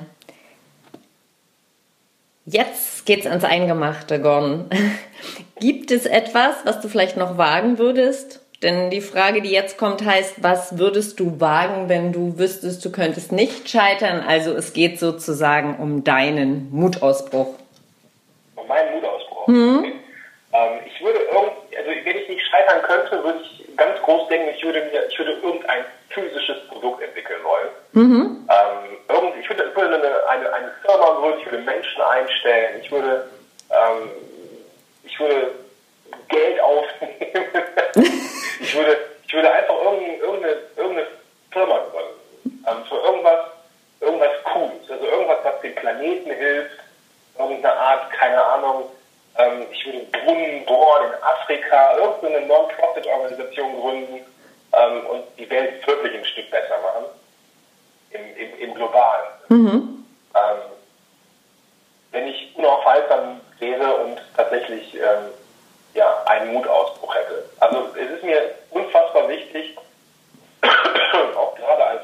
Jetzt 2.47 3.05
geht's 3.05 3.27
ans 3.27 3.45
Eingemachte, 3.45 4.23
Gordon. 4.23 4.71
Gibt 5.61 5.91
es 5.91 6.07
etwas, 6.07 6.55
was 6.65 6.81
du 6.81 6.89
vielleicht 6.89 7.19
noch 7.19 7.37
wagen 7.37 7.77
würdest? 7.77 8.41
Denn 8.63 8.89
die 8.89 9.03
Frage, 9.03 9.43
die 9.43 9.51
jetzt 9.51 9.77
kommt, 9.77 10.03
heißt, 10.03 10.43
was 10.43 10.79
würdest 10.79 11.21
du 11.21 11.41
wagen, 11.43 11.91
wenn 11.91 12.11
du 12.11 12.39
wüsstest, 12.39 12.83
du 12.87 12.91
könntest 12.91 13.33
nicht 13.33 13.69
scheitern? 13.69 14.25
Also 14.27 14.55
es 14.55 14.73
geht 14.73 14.99
sozusagen 14.99 15.77
um 15.77 16.05
deinen 16.05 16.71
Mutausbruch. 16.71 17.55
Um 18.57 18.67
meinen 18.67 18.95
Mutausbruch? 18.95 19.43
Okay. 19.43 19.93
Ähm, 20.55 20.79
ich 20.87 21.05
würde 21.05 21.19
irgend, 21.19 21.53
also 21.77 21.91
wenn 22.03 22.17
ich 22.17 22.29
nicht 22.31 22.47
scheitern 22.47 22.81
könnte, 22.81 23.23
würde 23.23 23.41
ich 23.43 23.58
ganz 23.79 24.03
groß 24.03 24.29
denken, 24.29 24.51
ich 24.55 24.63
würde 24.63 24.83
mir, 24.93 25.07
ich 25.09 25.19
würde 25.19 25.33
irgendein 25.33 25.85
physisches 26.11 26.67
Produkt 26.69 27.03
entwickeln 27.03 27.41
wollen. 27.45 27.69
Mhm. 27.93 28.49
Ähm, 28.51 28.99
irgend, 29.09 29.37
ich 29.41 29.49
würde, 29.49 29.75
würde 29.75 29.95
eine, 29.95 30.29
eine, 30.29 30.53
eine, 30.53 30.73
Firma 30.85 31.11
gründen, 31.13 31.41
ich 31.41 31.47
würde 31.47 31.65
Menschen 31.65 32.03
einstellen, 32.03 32.81
ich 32.83 32.91
würde, 32.91 33.29
ähm, 33.71 34.11
ich 35.05 35.19
würde 35.19 35.53
Geld 36.29 36.61
aufnehmen. 36.63 37.47
ich 38.61 38.77
würde, 38.77 38.97
ich 39.27 39.33
würde 39.33 39.51
einfach 39.53 39.75
irgendeine, 39.83 40.57
irgendeine 40.77 41.07
Firma 41.51 41.79
gründen. 41.91 42.65
Ähm, 42.67 42.85
für 42.89 42.97
irgendwas, 42.97 43.41
irgendwas 44.01 44.45
Cooles. 44.45 44.91
Also 44.91 45.05
irgendwas, 45.07 45.39
was 45.45 45.61
dem 45.61 45.75
Planeten 45.77 46.31
hilft. 46.31 46.79
Irgendeine 47.39 47.75
Art, 47.75 48.11
keine 48.11 48.43
Ahnung. 48.43 48.91
Würde 49.89 50.05
Brunnen 50.13 50.65
bohren 50.67 51.07
in 51.07 51.23
Afrika, 51.23 51.97
irgendeine 51.97 52.47
Non-Profit-Organisation 52.47 53.81
gründen 53.81 54.21
ähm, 54.73 55.07
und 55.07 55.25
die 55.39 55.49
Welt 55.49 55.87
wirklich 55.87 56.15
ein 56.15 56.25
Stück 56.25 56.51
besser 56.51 56.79
machen. 56.83 57.07
Im, 58.11 58.37
im, 58.37 58.59
im 58.59 58.75
Globalen. 58.75 59.27
Mhm. 59.49 60.07
Ähm, 60.35 60.59
wenn 62.11 62.27
ich 62.27 62.55
unaufhaltsam 62.57 63.41
wäre 63.59 63.97
und 63.97 64.21
tatsächlich 64.37 64.95
ähm, 64.95 65.33
ja, 65.95 66.23
einen 66.25 66.53
Mutausbruch 66.55 67.15
hätte. 67.15 67.45
Also 67.61 67.89
es 67.97 68.11
ist 68.11 68.25
mir 68.25 68.55
unfassbar 68.71 69.29
wichtig, 69.29 69.77
auch 71.37 71.55
gerade 71.55 71.85
als, 71.85 72.03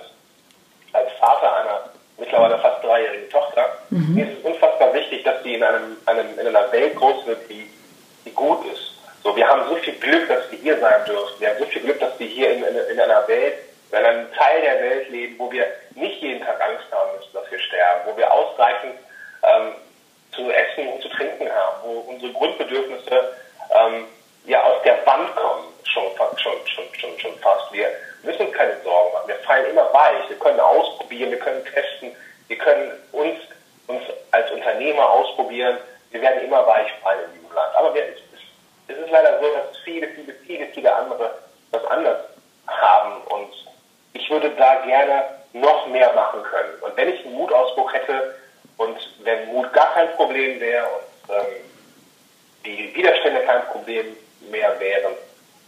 als 0.92 1.12
Vater 1.18 1.56
einer 1.56 1.90
mittlerweile 2.24 2.58
fast 2.58 2.82
dreijährigen 2.82 3.28
Tochter, 3.30 3.78
mhm. 3.90 4.14
mir 4.14 4.24
ist 4.26 4.38
es 4.38 4.44
unfassbar 4.44 4.92
wichtig, 4.94 5.22
dass 5.24 5.42
sie 5.42 5.54
in, 5.54 5.62
einem, 5.62 5.96
einem, 6.06 6.38
in 6.38 6.46
einer 6.46 6.72
Welt 6.72 6.96
groß 6.96 7.26
wird, 7.26 7.48
die, 7.48 7.70
die 8.24 8.32
gut 8.32 8.64
ist. 8.72 8.92
So, 9.22 9.34
wir 9.36 9.46
haben 9.46 9.62
so 9.68 9.76
viel 9.76 9.94
Glück, 9.94 10.28
dass 10.28 10.50
wir 10.50 10.58
hier 10.58 10.78
sein 10.78 11.04
dürfen. 11.06 11.40
Wir 11.40 11.50
haben 11.50 11.58
so 11.58 11.66
viel 11.66 11.82
Glück, 11.82 12.00
dass 12.00 12.18
wir 12.18 12.26
hier 12.26 12.52
in, 12.52 12.62
in, 12.62 12.76
in 12.76 13.00
einer 13.00 13.26
Welt, 13.28 13.54
in 13.90 13.98
einem 13.98 14.32
Teil 14.32 14.60
der 14.60 14.80
Welt 14.80 15.08
leben, 15.10 15.38
wo 15.38 15.50
wir 15.50 15.66
nicht 15.94 16.20
jeden 16.20 16.44
Tag 16.44 16.60
Angst 16.60 16.84
haben 16.90 17.16
müssen, 17.16 17.32
dass 17.32 17.50
wir 17.50 17.58
sterben, 17.58 18.00
wo 18.06 18.16
wir 18.16 18.32
ausreichend 18.32 18.94
ähm, 19.42 19.74
zu 20.32 20.50
essen 20.50 20.88
und 20.88 21.02
zu 21.02 21.08
trinken 21.08 21.48
haben, 21.48 21.76
wo 21.84 22.00
unsere 22.10 22.32
Grundbedürfnisse 22.32 23.32
ähm, 23.70 24.06
ja 24.46 24.62
aus 24.62 24.82
der 24.82 25.06
Wand 25.06 25.34
kommen, 25.36 25.64
schon, 25.84 26.10
schon, 26.36 26.58
schon, 26.66 26.84
schon, 26.94 27.18
schon 27.18 27.38
fast. 27.38 27.72
Wir 27.72 27.88
müssen 28.24 28.46
uns 28.46 28.56
keine 28.56 28.76
Sorgen 28.82 29.12
machen. 29.12 29.28
Wir 29.28 29.36
fallen 29.36 29.70
immer 29.70 29.92
weich. 29.92 30.28
Wir 30.28 30.38
können 30.38 30.60
ausprobieren, 30.60 31.30
wir 31.30 31.38
können 31.38 31.64
testen, 31.64 32.16
wir 32.48 32.58
können 32.58 32.92
uns, 33.12 33.38
uns 33.86 34.02
als 34.32 34.50
Unternehmer 34.50 35.08
ausprobieren. 35.08 35.78
Wir 36.10 36.20
werden 36.20 36.44
immer 36.44 36.66
weich 36.66 36.90
fallen 37.02 37.24
in 37.26 37.40
diesem 37.40 37.54
Land. 37.54 37.74
Aber 37.76 37.94
wir, 37.94 38.02
es, 38.04 38.18
es 38.88 38.98
ist 38.98 39.10
leider 39.10 39.40
so, 39.40 39.46
dass 39.54 39.78
viele, 39.84 40.08
viele, 40.08 40.34
viele, 40.46 40.66
viele 40.66 40.94
andere 40.94 41.38
das 41.72 41.84
anders 41.86 42.20
haben. 42.66 43.22
Und 43.24 43.52
ich 44.12 44.28
würde 44.30 44.50
da 44.50 44.84
gerne 44.86 45.24
noch 45.52 45.86
mehr 45.88 46.12
machen 46.12 46.42
können. 46.42 46.74
Und 46.80 46.96
wenn 46.96 47.08
ich 47.08 47.24
einen 47.24 47.34
Mutausbruch 47.34 47.92
hätte 47.92 48.34
und 48.76 48.98
wenn 49.22 49.46
Mut 49.48 49.72
gar 49.72 49.92
kein 49.94 50.10
Problem 50.16 50.60
wäre 50.60 50.86
und 50.86 51.34
ähm, 51.34 51.46
die 52.64 52.94
Widerstände 52.94 53.40
kein 53.42 53.64
Problem 53.66 54.16
mehr 54.50 54.78
wären, 54.80 55.12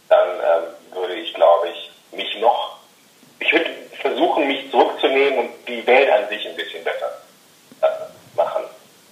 dann 0.09 0.29
ähm, 0.29 0.93
würde 0.93 1.13
ich, 1.15 1.33
glaube 1.33 1.69
ich, 1.69 1.91
mich 2.11 2.39
noch, 2.39 2.77
ich 3.39 3.51
würde 3.51 3.69
versuchen, 4.01 4.47
zurückzunehmen 5.17 5.39
und 5.39 5.49
die 5.67 5.85
Welt 5.85 6.09
an 6.11 6.27
sich 6.29 6.47
ein 6.47 6.55
bisschen 6.55 6.83
besser 6.83 7.11
äh, 7.81 7.87
machen. 8.35 8.63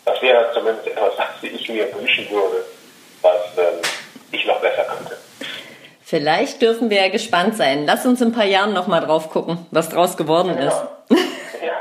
Das 0.05 0.21
wäre 0.21 0.51
zumindest 0.53 0.87
etwas, 0.87 1.13
was 1.17 1.27
ich 1.41 1.69
mir 1.69 1.93
wünschen 1.95 2.29
würde, 2.29 2.65
was 3.21 3.57
ähm, 3.57 3.81
ich 4.31 4.45
noch 4.45 4.59
besser 4.61 4.83
könnte. 4.83 5.17
Vielleicht 6.03 6.61
dürfen 6.61 6.89
wir 6.89 7.01
ja 7.01 7.09
gespannt 7.09 7.57
sein. 7.57 7.85
Lass 7.85 8.05
uns 8.05 8.21
in 8.21 8.29
ein 8.29 8.33
paar 8.33 8.45
Jahren 8.45 8.73
noch 8.73 8.85
mal 8.87 9.01
drauf 9.01 9.31
gucken, 9.31 9.65
was 9.71 9.89
draus 9.89 10.17
geworden 10.17 10.55
ja, 10.55 10.67
ist. 10.67 10.83
Ja. 11.65 11.73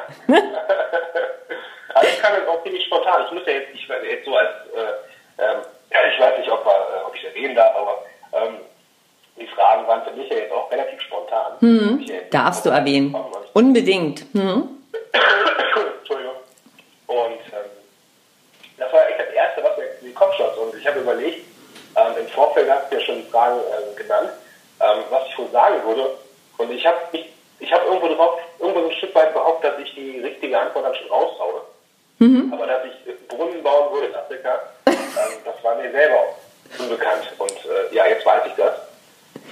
also 1.94 2.08
ich 2.08 2.22
kann 2.22 2.32
jetzt 2.34 2.48
auch 2.48 2.62
ziemlich 2.62 2.84
spontan. 2.86 3.24
Ich 3.26 3.32
muss 3.32 3.42
ja 3.46 3.52
jetzt, 3.52 3.74
ich 3.74 3.86
jetzt 3.86 4.24
so 4.24 4.34
als 4.34 4.48
äh, 4.74 5.42
ähm, 5.42 5.58
ich 5.90 6.20
weiß 6.20 6.38
nicht, 6.38 6.50
ob, 6.50 6.64
äh, 6.64 7.06
ob 7.06 7.14
ich 7.14 7.22
es 7.22 7.28
erwähnen 7.28 7.54
darf, 7.54 7.76
aber 7.76 8.02
ähm, 8.32 8.56
die 9.36 9.46
Fragen 9.48 9.86
waren 9.86 10.02
für 10.04 10.12
mich 10.12 10.28
ja 10.30 10.36
jetzt 10.36 10.52
auch 10.52 10.70
relativ 10.70 11.00
spontan. 11.02 11.52
Hm, 11.60 12.06
darfst 12.30 12.64
du 12.64 12.70
erwähnen. 12.70 13.14
Unbedingt. 13.54 14.26
Hm. 14.34 14.68
Entschuldigung. 16.00 16.34
Und 17.06 17.40
ähm, 17.52 17.70
das 18.76 18.92
war 18.92 19.08
echt 19.08 19.20
das 19.20 19.32
Erste, 19.32 19.62
was 19.62 19.76
mir 19.78 19.84
in 20.00 20.06
den 20.08 20.14
Kopf 20.14 20.34
schoss. 20.34 20.56
Und 20.58 20.74
ich 20.76 20.86
habe 20.86 21.00
überlegt, 21.00 21.46
ähm, 21.96 22.12
im 22.18 22.28
Vorfeld 22.28 22.68
hast 22.68 22.90
du 22.90 22.96
ja 22.96 23.00
schon 23.00 23.24
Fragen 23.26 23.60
äh, 23.60 24.02
genannt, 24.02 24.30
ähm, 24.80 25.04
was 25.10 25.28
ich 25.28 25.38
wohl 25.38 25.50
sagen 25.50 25.76
würde. 25.86 26.10
Und 26.58 26.70
ich 26.72 26.84
habe 26.86 26.98
ich, 27.12 27.26
ich 27.60 27.72
hab 27.72 27.84
irgendwo 27.86 28.08
drauf, 28.08 28.40
irgendwo 28.58 28.80
so 28.80 28.88
ein 28.88 28.96
Stück 28.96 29.14
weit 29.14 29.32
behauptet, 29.32 29.72
dass 29.72 29.80
ich 29.80 29.94
die 29.94 30.20
richtige 30.20 30.58
Antwort 30.58 30.84
dann 30.84 30.94
schon 30.96 31.08
raushaue. 31.08 31.62
Mhm. 32.18 32.52
Aber 32.52 32.66
dass 32.66 32.82
ich 32.84 33.28
Brunnen 33.28 33.62
bauen 33.62 33.92
würde 33.92 34.08
in 34.08 34.14
Afrika, 34.14 34.60
ähm, 34.86 34.94
das 35.44 35.62
war 35.62 35.76
mir 35.76 35.90
selber 35.92 36.34
unbekannt. 36.78 37.32
Und 37.38 37.50
äh, 37.50 37.94
ja, 37.94 38.06
jetzt 38.06 38.26
weiß 38.26 38.42
ich 38.46 38.54
das. 38.54 38.74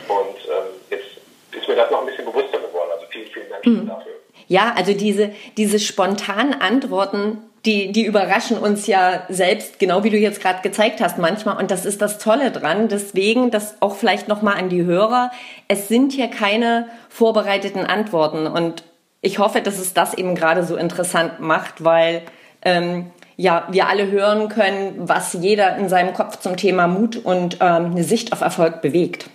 Und 0.09 0.37
ähm, 0.49 0.81
jetzt 0.91 1.22
ist 1.55 1.69
mir 1.69 1.77
das 1.77 1.91
noch 1.91 2.01
ein 2.01 2.07
bisschen 2.07 2.25
bewusster 2.25 2.59
geworden. 2.59 2.91
Also 2.93 3.07
vielen, 3.11 3.27
vielen 3.27 3.49
Dank 3.49 3.67
mhm. 3.67 3.87
dafür. 3.87 4.13
Ja, 4.49 4.75
also 4.77 4.93
diese, 4.93 5.33
diese 5.57 5.79
spontanen 5.79 6.61
Antworten, 6.61 7.39
die, 7.65 7.93
die 7.93 8.05
überraschen 8.05 8.59
uns 8.59 8.87
ja 8.87 9.25
selbst, 9.29 9.79
genau 9.79 10.03
wie 10.03 10.11
du 10.11 10.17
jetzt 10.17 10.41
gerade 10.41 10.63
gezeigt 10.63 11.01
hast 11.01 11.19
manchmal. 11.19 11.57
Und 11.59 11.71
das 11.71 11.85
ist 11.85 12.03
das 12.03 12.19
Tolle 12.19 12.51
dran. 12.51 12.89
Deswegen, 12.89 13.51
das 13.51 13.77
auch 13.81 13.95
vielleicht 13.95 14.29
nochmal 14.29 14.57
an 14.57 14.69
die 14.69 14.85
Hörer. 14.85 15.31
Es 15.69 15.89
sind 15.89 16.13
hier 16.13 16.29
keine 16.29 16.89
vorbereiteten 17.09 17.87
Antworten. 17.87 18.47
Und 18.47 18.83
ich 19.21 19.39
hoffe, 19.39 19.61
dass 19.61 19.79
es 19.79 19.95
das 19.95 20.15
eben 20.15 20.35
gerade 20.35 20.65
so 20.65 20.77
interessant 20.77 21.41
macht, 21.41 21.85
weil 21.85 22.23
ähm, 22.63 23.11
ja, 23.37 23.67
wir 23.71 23.89
alle 23.89 24.11
hören 24.11 24.49
können, 24.49 25.09
was 25.09 25.33
jeder 25.33 25.77
in 25.77 25.89
seinem 25.89 26.13
Kopf 26.13 26.41
zum 26.41 26.57
Thema 26.57 26.89
Mut 26.89 27.17
und 27.17 27.59
ähm, 27.61 27.93
eine 27.93 28.05
Sicht 28.05 28.33
auf 28.33 28.41
Erfolg 28.41 28.83
bewegt. 28.83 29.31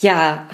Ja, 0.00 0.46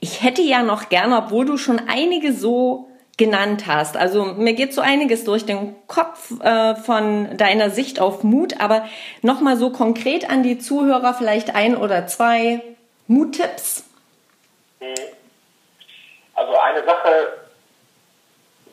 ich 0.00 0.22
hätte 0.22 0.42
ja 0.42 0.62
noch 0.62 0.88
gerne, 0.88 1.18
obwohl 1.18 1.44
du 1.44 1.56
schon 1.56 1.80
einige 1.88 2.32
so 2.32 2.88
genannt 3.18 3.66
hast. 3.66 3.96
Also 3.96 4.24
mir 4.24 4.54
geht 4.54 4.74
so 4.74 4.80
einiges 4.80 5.24
durch 5.24 5.44
den 5.44 5.76
Kopf 5.86 6.40
äh, 6.40 6.74
von 6.74 7.36
deiner 7.36 7.70
Sicht 7.70 8.00
auf 8.00 8.24
Mut, 8.24 8.60
aber 8.60 8.88
nochmal 9.20 9.56
so 9.56 9.70
konkret 9.70 10.28
an 10.28 10.42
die 10.42 10.58
Zuhörer 10.58 11.14
vielleicht 11.14 11.54
ein 11.54 11.76
oder 11.76 12.06
zwei 12.06 12.62
Muttipps. 13.06 13.84
Mhm. 14.80 14.94
Also 16.34 16.56
eine 16.56 16.84
Sache, 16.84 17.10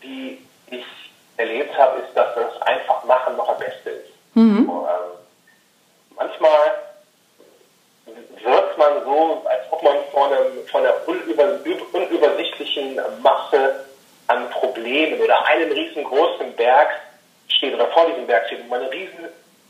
die 0.02 0.38
ich 0.72 0.86
erlebt 1.36 1.78
habe, 1.78 2.00
ist, 2.00 2.16
dass 2.16 2.34
das 2.36 2.62
einfach 2.62 3.04
machen 3.04 3.36
noch 3.36 3.50
am 3.50 3.60
besten 3.60 3.90
ist. 3.90 4.36
Mhm. 4.36 4.70
Und, 4.70 4.86
ähm, 4.86 5.12
manchmal 6.16 6.89
wird 8.44 8.78
man 8.78 9.04
so, 9.04 9.42
als 9.46 9.62
ob 9.72 9.84
man 9.84 9.98
vor, 10.12 10.28
einem, 10.28 10.66
vor 10.68 10.82
einer 10.82 10.94
unüber, 11.08 11.60
unübersichtlichen 11.94 13.00
Masse 13.22 13.86
an 14.28 14.50
Problemen 14.52 15.20
oder 15.20 15.46
einem 15.46 15.72
riesengroßen 15.72 16.54
Berg 16.56 16.90
steht 17.48 17.74
oder 17.74 17.88
vor 17.88 18.06
diesem 18.08 18.28
Berg 18.28 18.46
steht 18.48 18.62
und 18.62 18.70
man 18.70 18.82
einen 18.82 18.90
riesen, 18.90 19.28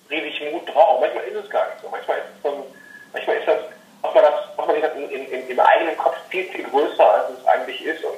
riesig 0.09 0.51
Mut 0.51 0.65
braucht. 0.65 1.01
Manchmal 1.01 1.23
ist 1.25 1.43
es 1.43 1.49
gar 1.49 1.65
nicht 1.69 1.81
so. 1.81 1.89
Manchmal 1.89 2.17
ist, 2.17 2.25
es 2.35 2.43
so, 2.43 2.67
manchmal 3.13 3.37
ist 3.37 3.47
das, 3.47 3.59
macht 4.01 4.15
man, 4.15 4.23
das, 4.23 4.57
macht 4.57 4.67
man 4.67 4.81
das 4.81 4.95
in, 4.95 5.09
in, 5.09 5.47
im 5.47 5.59
eigenen 5.59 5.97
Kopf 5.97 6.17
viel, 6.29 6.43
viel 6.45 6.65
größer, 6.65 7.09
als 7.09 7.29
es 7.29 7.47
eigentlich 7.47 7.83
ist. 7.85 8.03
Und 8.03 8.17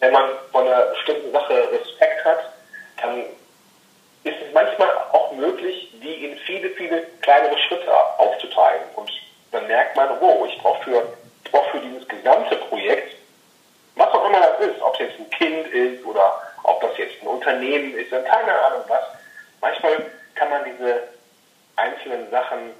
wenn 0.00 0.12
man 0.12 0.30
von 0.52 0.66
einer 0.66 0.86
bestimmten 0.86 1.32
Sache 1.32 1.68
Respekt 1.72 2.24
hat, 2.24 2.52
dann 3.02 3.24
ist 4.24 4.36
es 4.46 4.52
manchmal 4.52 4.88
auch 5.12 5.32
möglich, 5.32 5.90
die 6.02 6.26
in 6.26 6.36
viele, 6.38 6.70
viele 6.70 7.02
kleinere 7.22 7.56
Schritte 7.58 7.90
aufzuteilen. 8.18 8.82
Und 8.96 9.10
dann 9.50 9.66
merkt 9.66 9.96
man, 9.96 10.08
wow, 10.20 10.46
ich 10.46 10.58
brauche 10.58 10.82
für, 10.84 11.02
brauch 11.50 11.70
für 11.70 11.80
dieses 11.80 12.06
gesamte 12.06 12.56
Projekt, 12.56 13.16
was 13.96 14.08
auch 14.08 14.28
immer 14.28 14.40
das 14.40 14.60
ist, 14.60 14.82
ob 14.82 14.94
es 14.94 15.00
jetzt 15.00 15.18
ein 15.18 15.30
Kind 15.30 15.66
ist 15.68 16.04
oder 16.04 16.40
ob 16.64 16.80
das 16.80 16.96
jetzt 16.98 17.22
ein 17.22 17.28
Unternehmen 17.28 17.96
ist, 17.96 18.10
keine 18.10 18.52
Ahnung 18.62 18.84
was, 18.88 19.04
manchmal 19.60 20.06
kann 20.34 20.50
man 20.50 20.64
diese 20.64 21.02
einzelnen 21.76 22.30
Sachen 22.30 22.74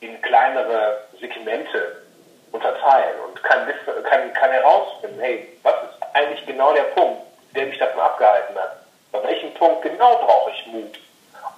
in 0.00 0.20
kleinere 0.22 1.04
Segmente 1.20 2.02
unterteilen 2.50 3.20
und 3.20 3.42
kann, 3.42 3.66
kann, 4.04 4.32
kann 4.32 4.50
herausfinden, 4.50 5.20
hey, 5.20 5.48
was 5.62 5.74
ist 5.74 6.02
eigentlich 6.14 6.44
genau 6.46 6.72
der 6.74 6.82
Punkt, 6.94 7.22
der 7.54 7.66
mich 7.66 7.78
davon 7.78 8.00
abgehalten 8.00 8.56
hat? 8.56 8.81
Bei 9.12 9.22
welchem 9.22 9.52
Punkt 9.54 9.82
genau 9.82 10.16
brauche 10.16 10.50
ich 10.50 10.66
Mut? 10.66 10.98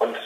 Und 0.00 0.16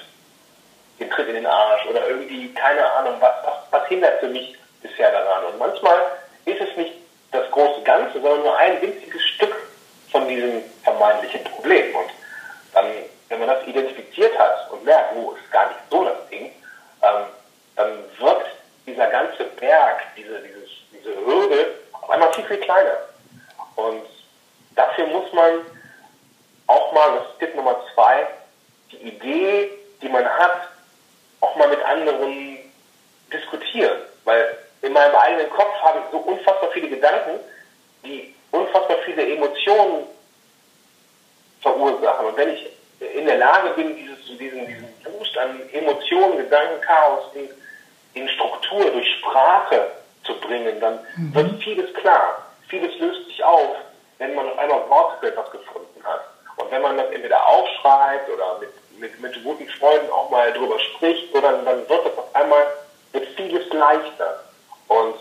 den 0.99 1.11
Tritt 1.11 1.29
in 1.29 1.35
den 1.35 1.47
Arsch 1.47 1.87
oder 1.87 2.09
irgendwie, 2.09 2.53
keine 2.55 2.85
Ahnung, 2.93 3.17
was, 3.21 3.35
was, 3.45 3.55
was 3.71 3.89
hindert 3.89 4.19
für 4.21 4.29
mich 4.29 4.57
bisher 4.83 5.13
daran? 5.13 5.45
Und 5.45 5.59
manchmal 5.59 6.01
ist 6.47 6.61
es 6.61 6.77
nicht 6.77 6.95
das 7.31 7.51
große 7.51 7.83
Ganze, 7.83 8.21
sondern 8.21 8.43
nur 8.43 8.57
ein 8.57 8.81
winziges 8.81 9.23
Stück 9.23 9.55
von 10.11 10.27
diesem 10.27 10.63
vermeintlichen 10.83 11.45
Problem. 11.45 11.95
Und 11.95 12.11
dann, 12.73 12.87
wenn 13.29 13.39
man 13.41 13.49
das 13.49 13.67
identifiziert 13.67 14.37
hat 14.39 14.71
und 14.71 14.85
merkt, 14.85 15.15
wo 15.15 15.29
oh, 15.29 15.33
ist 15.33 15.51
gar 15.53 15.69
nicht 15.69 15.81
so 15.91 16.05
das 16.05 16.29
Ding, 16.31 16.47
ähm, 17.03 17.27
dann 17.77 17.99
wirkt 18.19 18.49
dieser 18.87 19.07
ganze 19.09 19.45
Berg, 19.45 20.01
diese, 20.17 20.41
dieses, 20.41 20.71
diese 20.93 21.15
Hürde 21.15 21.75
auf 21.93 22.11
einmal 22.11 22.33
viel, 22.33 22.45
viel 22.45 22.59
kleiner. 22.59 22.97
Und 23.77 24.07
dafür 24.75 25.07
muss 25.07 25.31
man 25.33 25.61
auch 26.69 26.93
mal, 26.93 27.17
das 27.17 27.29
ist 27.29 27.39
Tipp 27.41 27.55
Nummer 27.57 27.81
zwei, 27.95 28.27
die 28.93 29.09
Idee, 29.09 29.71
die 30.01 30.09
man 30.09 30.25
hat, 30.25 30.69
auch 31.41 31.57
mal 31.57 31.69
mit 31.69 31.83
anderen 31.85 32.59
diskutieren. 33.33 33.99
Weil 34.25 34.59
in 34.83 34.93
meinem 34.93 35.15
eigenen 35.15 35.51
Kopf 35.51 35.75
habe 35.83 36.01
ich 36.01 36.05
so 36.13 36.19
unfassbar 36.19 36.71
viele 36.73 36.89
Gedanken, 36.89 37.41
die 38.05 38.35
unfassbar 38.51 38.99
viele 39.05 39.35
Emotionen 39.35 40.07
verursachen. 41.61 42.27
Und 42.27 42.37
wenn 42.37 42.51
ich 42.51 42.67
in 43.01 43.27
der 43.27 43.39
Lage 43.39 43.71
bin, 43.71 43.97
dieses, 43.97 44.25
diesen, 44.39 44.67
diesen 44.67 44.89
Boost 45.05 45.37
an 45.39 45.61
Emotionen, 45.73 46.37
Gedanken, 46.37 46.81
Chaos 46.83 47.25
in, 47.35 47.49
in 48.15 48.29
Struktur 48.29 48.91
durch 48.91 49.09
Sprache 49.19 49.91
zu 50.25 50.35
bringen, 50.41 50.81
dann 50.81 51.01
mhm. 51.17 51.35
wird 51.35 51.63
vieles 51.63 51.93
klar. 51.95 52.47
Vieles 52.69 52.99
löst 52.99 53.27
sich 53.29 53.43
auf, 53.43 53.77
wenn 54.19 54.35
man 54.35 54.49
auf 54.49 54.59
einmal 54.59 54.89
Worte 54.89 55.17
für 55.21 55.29
etwas 55.29 55.51
gefunden 55.51 56.05
hat. 56.05 56.28
Und 56.69 56.75
wenn 56.75 56.83
man 56.83 56.99
das 56.99 57.11
entweder 57.13 57.47
aufschreibt 57.49 58.29
oder 58.29 58.59
mit, 58.61 58.69
mit, 59.01 59.21
mit 59.21 59.43
guten 59.43 59.67
Freunden 59.71 60.11
auch 60.11 60.29
mal 60.29 60.53
drüber 60.53 60.79
spricht, 60.79 61.33
so 61.33 61.41
dann, 61.41 61.65
dann 61.65 61.89
wird 61.89 62.07
das 62.07 62.19
auf 62.19 62.35
einmal 62.35 62.67
wird 63.13 63.27
vieles 63.37 63.73
leichter. 63.73 64.45
Und 64.89 65.15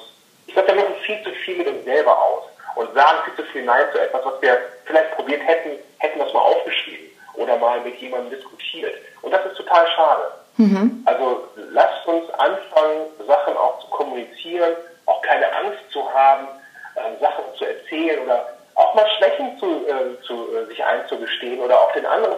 ich 0.46 0.54
glaube, 0.54 0.68
wir 0.68 0.76
machen 0.76 0.96
viel 1.06 1.24
zu 1.24 1.32
viel 1.46 1.58
mit 1.58 1.68
uns 1.68 1.86
selber 1.86 2.22
aus 2.22 2.44
und 2.76 2.94
sagen 2.94 3.20
viel 3.24 3.46
zu 3.46 3.52
viel 3.52 3.64
Nein 3.64 3.86
zu 3.94 4.00
etwas, 4.00 4.26
was 4.26 4.42
wir 4.42 4.58
vielleicht 4.84 5.12
probiert 5.16 5.42
hätten, 5.48 5.78
hätten 6.00 6.20
das 6.20 6.34
mal 6.34 6.42
aufgeschrieben 6.42 7.08
oder 7.36 7.56
mal 7.56 7.80
mit 7.80 7.96
jemandem 7.96 8.32
diskutiert. 8.32 8.96
Und 9.22 9.32
das 9.32 9.46
ist 9.46 9.56
total 9.56 9.88
schade. 9.96 10.32
Mhm. 10.58 11.04
Den 21.98 22.06
anderen 22.06 22.37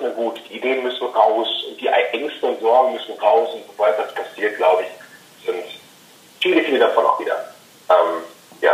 nicht 0.00 0.16
mehr 0.16 0.24
gut. 0.24 0.40
Die 0.48 0.56
Ideen 0.56 0.82
müssen 0.82 1.06
raus 1.08 1.48
und 1.68 1.80
die 1.80 1.86
Ängste 1.86 2.46
und 2.46 2.60
Sorgen 2.60 2.92
müssen 2.92 3.12
raus 3.20 3.50
und 3.54 3.62
sobald 3.66 3.98
das 3.98 4.14
passiert, 4.14 4.56
glaube 4.56 4.82
ich, 4.82 5.46
sind 5.46 5.64
viele, 6.40 6.62
viele 6.62 6.78
davon 6.78 7.04
auch 7.04 7.20
wieder 7.20 7.52
ähm, 7.88 8.22
ja, 8.60 8.72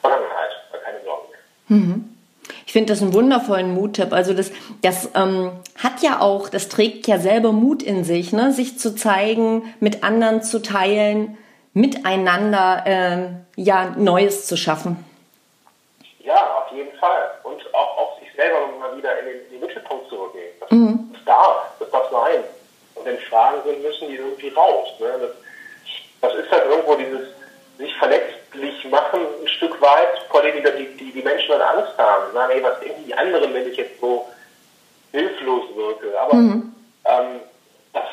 Vergangenheit, 0.00 0.50
keine 0.84 1.02
Sorgen 1.04 1.28
mehr. 1.30 1.78
Mhm. 1.78 2.16
Ich 2.64 2.72
finde 2.72 2.92
das 2.92 3.02
einen 3.02 3.14
wundervollen 3.14 3.74
Muttipp. 3.74 4.12
Also 4.12 4.34
das, 4.34 4.52
das 4.82 5.10
ähm, 5.14 5.52
hat 5.82 6.02
ja 6.02 6.20
auch, 6.20 6.48
das 6.48 6.68
trägt 6.68 7.06
ja 7.06 7.18
selber 7.18 7.52
Mut 7.52 7.82
in 7.82 8.04
sich, 8.04 8.32
ne? 8.32 8.52
sich 8.52 8.78
zu 8.78 8.94
zeigen, 8.94 9.74
mit 9.80 10.04
anderen 10.04 10.42
zu 10.42 10.60
teilen, 10.60 11.38
miteinander 11.72 12.84
äh, 12.86 13.60
ja 13.60 13.94
Neues 13.96 14.46
zu 14.46 14.56
schaffen. 14.56 15.04
Ja, 16.20 16.58
auf 16.58 16.72
jeden 16.72 16.96
Fall. 16.98 17.30
Und 17.44 17.62
auch 17.74 17.98
auf 17.98 18.18
sich 18.20 18.28
selber 18.34 18.66
mal 18.78 18.96
wieder 18.96 19.18
in 19.20 19.26
den, 19.26 19.44
in 19.46 19.50
den 19.52 19.60
Mittelpunkt 19.60 20.08
zu 20.08 20.16
rücken. 20.16 20.38
Das, 20.68 20.78
mhm. 20.78 21.10
das 21.12 21.24
darf, 21.24 21.58
das 21.78 21.90
darf 21.90 22.10
sein. 22.10 22.44
Und 22.94 23.04
wenn 23.04 23.18
Fragen 23.18 23.62
sind, 23.64 23.82
müssen 23.82 24.08
die 24.08 24.16
irgendwie 24.16 24.48
raus. 24.48 24.88
Ne? 24.98 25.08
Das, 25.20 25.30
das 26.22 26.44
ist 26.44 26.50
halt 26.50 26.64
irgendwo 26.66 26.94
dieses 26.94 27.28
sich 27.78 27.94
verletzlich 27.96 28.84
machen 28.90 29.20
ein 29.42 29.48
Stück 29.48 29.80
weit, 29.80 30.18
vor 30.30 30.42
dem 30.42 30.56
die, 30.56 30.96
die, 30.96 31.12
die 31.12 31.22
Menschen 31.22 31.50
dann 31.50 31.78
Angst 31.78 31.96
haben. 31.98 32.32
Sagen, 32.32 32.52
ey, 32.52 32.62
was 32.62 32.80
denken 32.80 33.04
die 33.04 33.14
anderen, 33.14 33.52
wenn 33.52 33.68
ich 33.68 33.76
jetzt 33.76 34.00
so 34.00 34.26
hilflos 35.12 35.64
wirke? 35.74 36.18
Aber 36.18 36.34
mhm. 36.34 36.74
ähm, 37.04 37.40
das, 37.92 38.04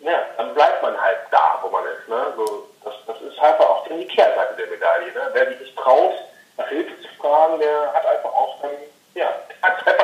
ja, 0.00 0.20
dann 0.36 0.54
bleibt 0.54 0.82
man 0.82 0.98
halt 1.00 1.18
da, 1.30 1.58
wo 1.62 1.68
man 1.68 1.84
ist. 1.84 2.08
Ne? 2.08 2.32
So, 2.36 2.68
das, 2.84 2.94
das 3.06 3.20
ist 3.20 3.40
halt 3.40 3.60
auch 3.60 3.86
die 3.86 4.06
Kehrseite 4.06 4.54
der 4.56 4.66
Medaille. 4.68 5.12
Ne? 5.12 5.30
Wer 5.32 5.48
sich 5.48 5.60
nicht 5.60 5.76
traut, 5.76 6.14
nach 6.56 6.68
Hilfe 6.68 6.92
zu 7.02 7.08
fragen, 7.20 7.58
der 7.58 7.92
hat 7.92 8.06
einfach 8.06 8.32
auch 8.32 8.60
dann, 8.62 8.70
ja, 9.14 9.28
hat 9.62 9.86
einfach 9.86 10.03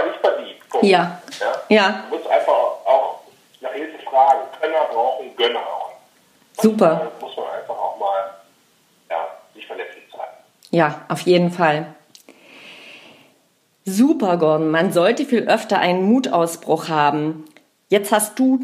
Punkt. 0.80 0.92
Ja. 0.92 1.20
ja. 1.68 1.76
ja. 1.76 2.04
muss 2.10 2.26
einfach 2.26 2.52
auch 2.52 3.20
nach 3.60 3.72
Hilfe 3.72 3.98
fragen. 4.04 4.40
Könner 4.60 4.84
brauchen 4.90 5.36
Gönner 5.36 5.60
auch. 5.60 5.92
Super. 6.60 7.10
muss 7.20 7.36
man 7.36 7.46
einfach 7.46 7.76
auch 7.76 7.98
mal 7.98 8.30
sich 9.54 9.66
verletzlich 9.66 10.04
zeigen. 10.10 10.32
Ja, 10.70 11.04
auf 11.08 11.20
jeden 11.20 11.50
Fall. 11.50 11.94
Super, 13.84 14.36
Gordon. 14.36 14.70
Man 14.70 14.92
sollte 14.92 15.24
viel 15.24 15.48
öfter 15.48 15.78
einen 15.78 16.04
Mutausbruch 16.04 16.88
haben. 16.88 17.44
Jetzt 17.88 18.12
hast 18.12 18.38
du 18.38 18.60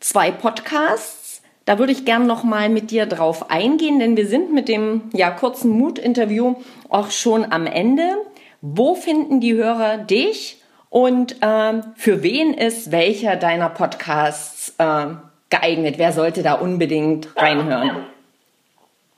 zwei 0.00 0.30
Podcasts. 0.30 1.42
Da 1.64 1.78
würde 1.78 1.92
ich 1.92 2.04
gern 2.04 2.26
noch 2.26 2.44
mal 2.44 2.68
mit 2.68 2.90
dir 2.90 3.06
drauf 3.06 3.50
eingehen, 3.50 3.98
denn 3.98 4.16
wir 4.16 4.26
sind 4.26 4.52
mit 4.54 4.68
dem 4.68 5.10
ja, 5.12 5.30
kurzen 5.30 5.70
Mut-Interview 5.70 6.54
auch 6.88 7.10
schon 7.10 7.50
am 7.52 7.66
Ende. 7.66 8.16
Wo 8.60 8.94
finden 8.94 9.40
die 9.40 9.54
Hörer 9.54 9.98
dich 9.98 10.62
Und 10.90 11.36
ähm, 11.42 11.82
für 11.96 12.22
wen 12.22 12.54
ist 12.54 12.90
welcher 12.92 13.36
deiner 13.36 13.68
Podcasts 13.68 14.74
äh, 14.78 15.06
geeignet? 15.50 15.96
Wer 15.98 16.12
sollte 16.12 16.42
da 16.42 16.54
unbedingt 16.54 17.28
reinhören? 17.36 18.06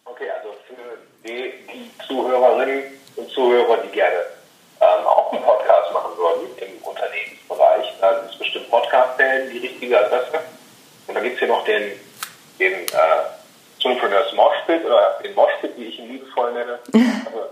Okay, 0.04 0.28
also 0.36 0.54
für 0.66 1.28
die, 1.28 1.52
die 1.72 1.90
Zuhörerinnen 2.08 2.82
und 3.16 3.30
Zuhörer, 3.30 3.78
die 3.84 3.88
gerne 3.88 4.18
ähm, 4.80 5.06
auch 5.06 5.32
einen 5.32 5.42
Podcast 5.42 5.92
machen 5.92 6.10
würden 6.16 6.48
im 6.58 6.82
Unternehmensbereich, 6.82 7.94
dann 8.00 8.26
ist 8.26 8.38
bestimmt 8.38 8.68
Podcast-Wellen 8.70 9.50
die 9.50 9.58
richtige 9.58 9.98
Adresse. 9.98 10.40
Und 11.06 11.14
dann 11.14 11.22
gibt 11.22 11.34
es 11.34 11.38
hier 11.38 11.48
noch 11.48 11.64
den, 11.64 11.92
den 12.58 12.72
äh, 12.72 12.86
Solopreneurs 13.80 14.32
Moshpit 14.34 14.84
oder 14.84 15.20
den 15.22 15.34
Moshpit, 15.34 15.76
wie 15.76 15.84
ich 15.84 15.98
ihn 16.00 16.08
liebevoll 16.08 16.52
nenne. 16.52 16.80
also, 16.92 17.50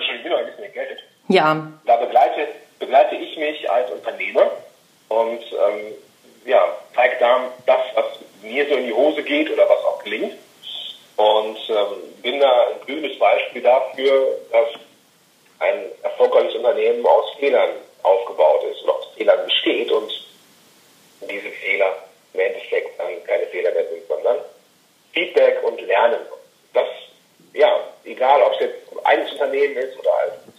ich 0.00 0.22
bin 0.22 0.32
noch 0.32 0.38
ein 0.38 0.46
bisschen 0.46 0.64
erkältet. 0.64 1.05
Ja. 1.28 1.72
Da 1.84 1.96
begleite, 1.96 2.48
begleite 2.78 3.16
ich 3.16 3.36
mich 3.36 3.70
als 3.70 3.90
Unternehmer 3.90 4.50
und 5.08 5.40
ähm, 5.40 5.94
ja, 6.44 6.76
zeige 6.94 7.16
da 7.18 7.52
das, 7.66 7.80
was 7.94 8.04
mir 8.42 8.66
so 8.68 8.74
in 8.76 8.86
die 8.86 8.92
Hose 8.92 9.22
geht 9.22 9.50
oder 9.50 9.68
was 9.68 9.84
auch 9.84 10.02
gelingt. 10.02 10.34
Und 11.16 11.58
ähm, 11.70 12.22
bin 12.22 12.40
da 12.40 12.66
ein 12.68 12.80
grünes 12.84 13.18
Beispiel 13.18 13.62
dafür, 13.62 14.38
dass 14.52 14.68
ein 15.58 15.86
erfolgreiches 16.02 16.54
Unternehmen 16.54 17.04
aus 17.06 17.32
Fehlern 17.38 17.70
aufgebaut 18.02 18.64
ist 18.64 18.82
und 18.82 18.90
aus 18.90 19.08
Fehlern 19.16 19.44
besteht 19.46 19.90
und 19.90 20.12
diese 21.22 21.50
Fehler 21.50 21.96
im 22.34 22.40
Endeffekt 22.40 22.98
dann 22.98 23.24
keine 23.24 23.46
Fehler 23.46 23.72
mehr 23.72 23.88
sind, 23.88 24.06
sondern 24.06 24.36
Feedback 25.12 25.62
und 25.64 25.80
Lernen. 25.80 26.20
Das, 26.74 26.86
ja, 27.56 27.80
egal 28.04 28.42
ob 28.42 28.52
es 28.54 28.60
jetzt 28.60 28.78
ein 29.04 29.26
Unternehmen 29.32 29.76
ist 29.76 29.98
oder, 29.98 30.10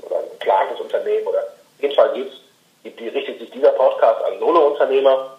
oder 0.05 0.19
ein 0.19 0.29
geplantes 0.39 0.79
Unternehmen 0.79 1.25
oder 1.27 1.39
auf 1.39 1.81
jeden 1.81 1.95
Fall 1.95 2.13
die 2.83 3.07
richtet 3.09 3.39
sich 3.39 3.49
dieser 3.51 3.71
Podcast 3.71 4.23
an 4.25 4.39
Solo-Unternehmer, 4.39 5.37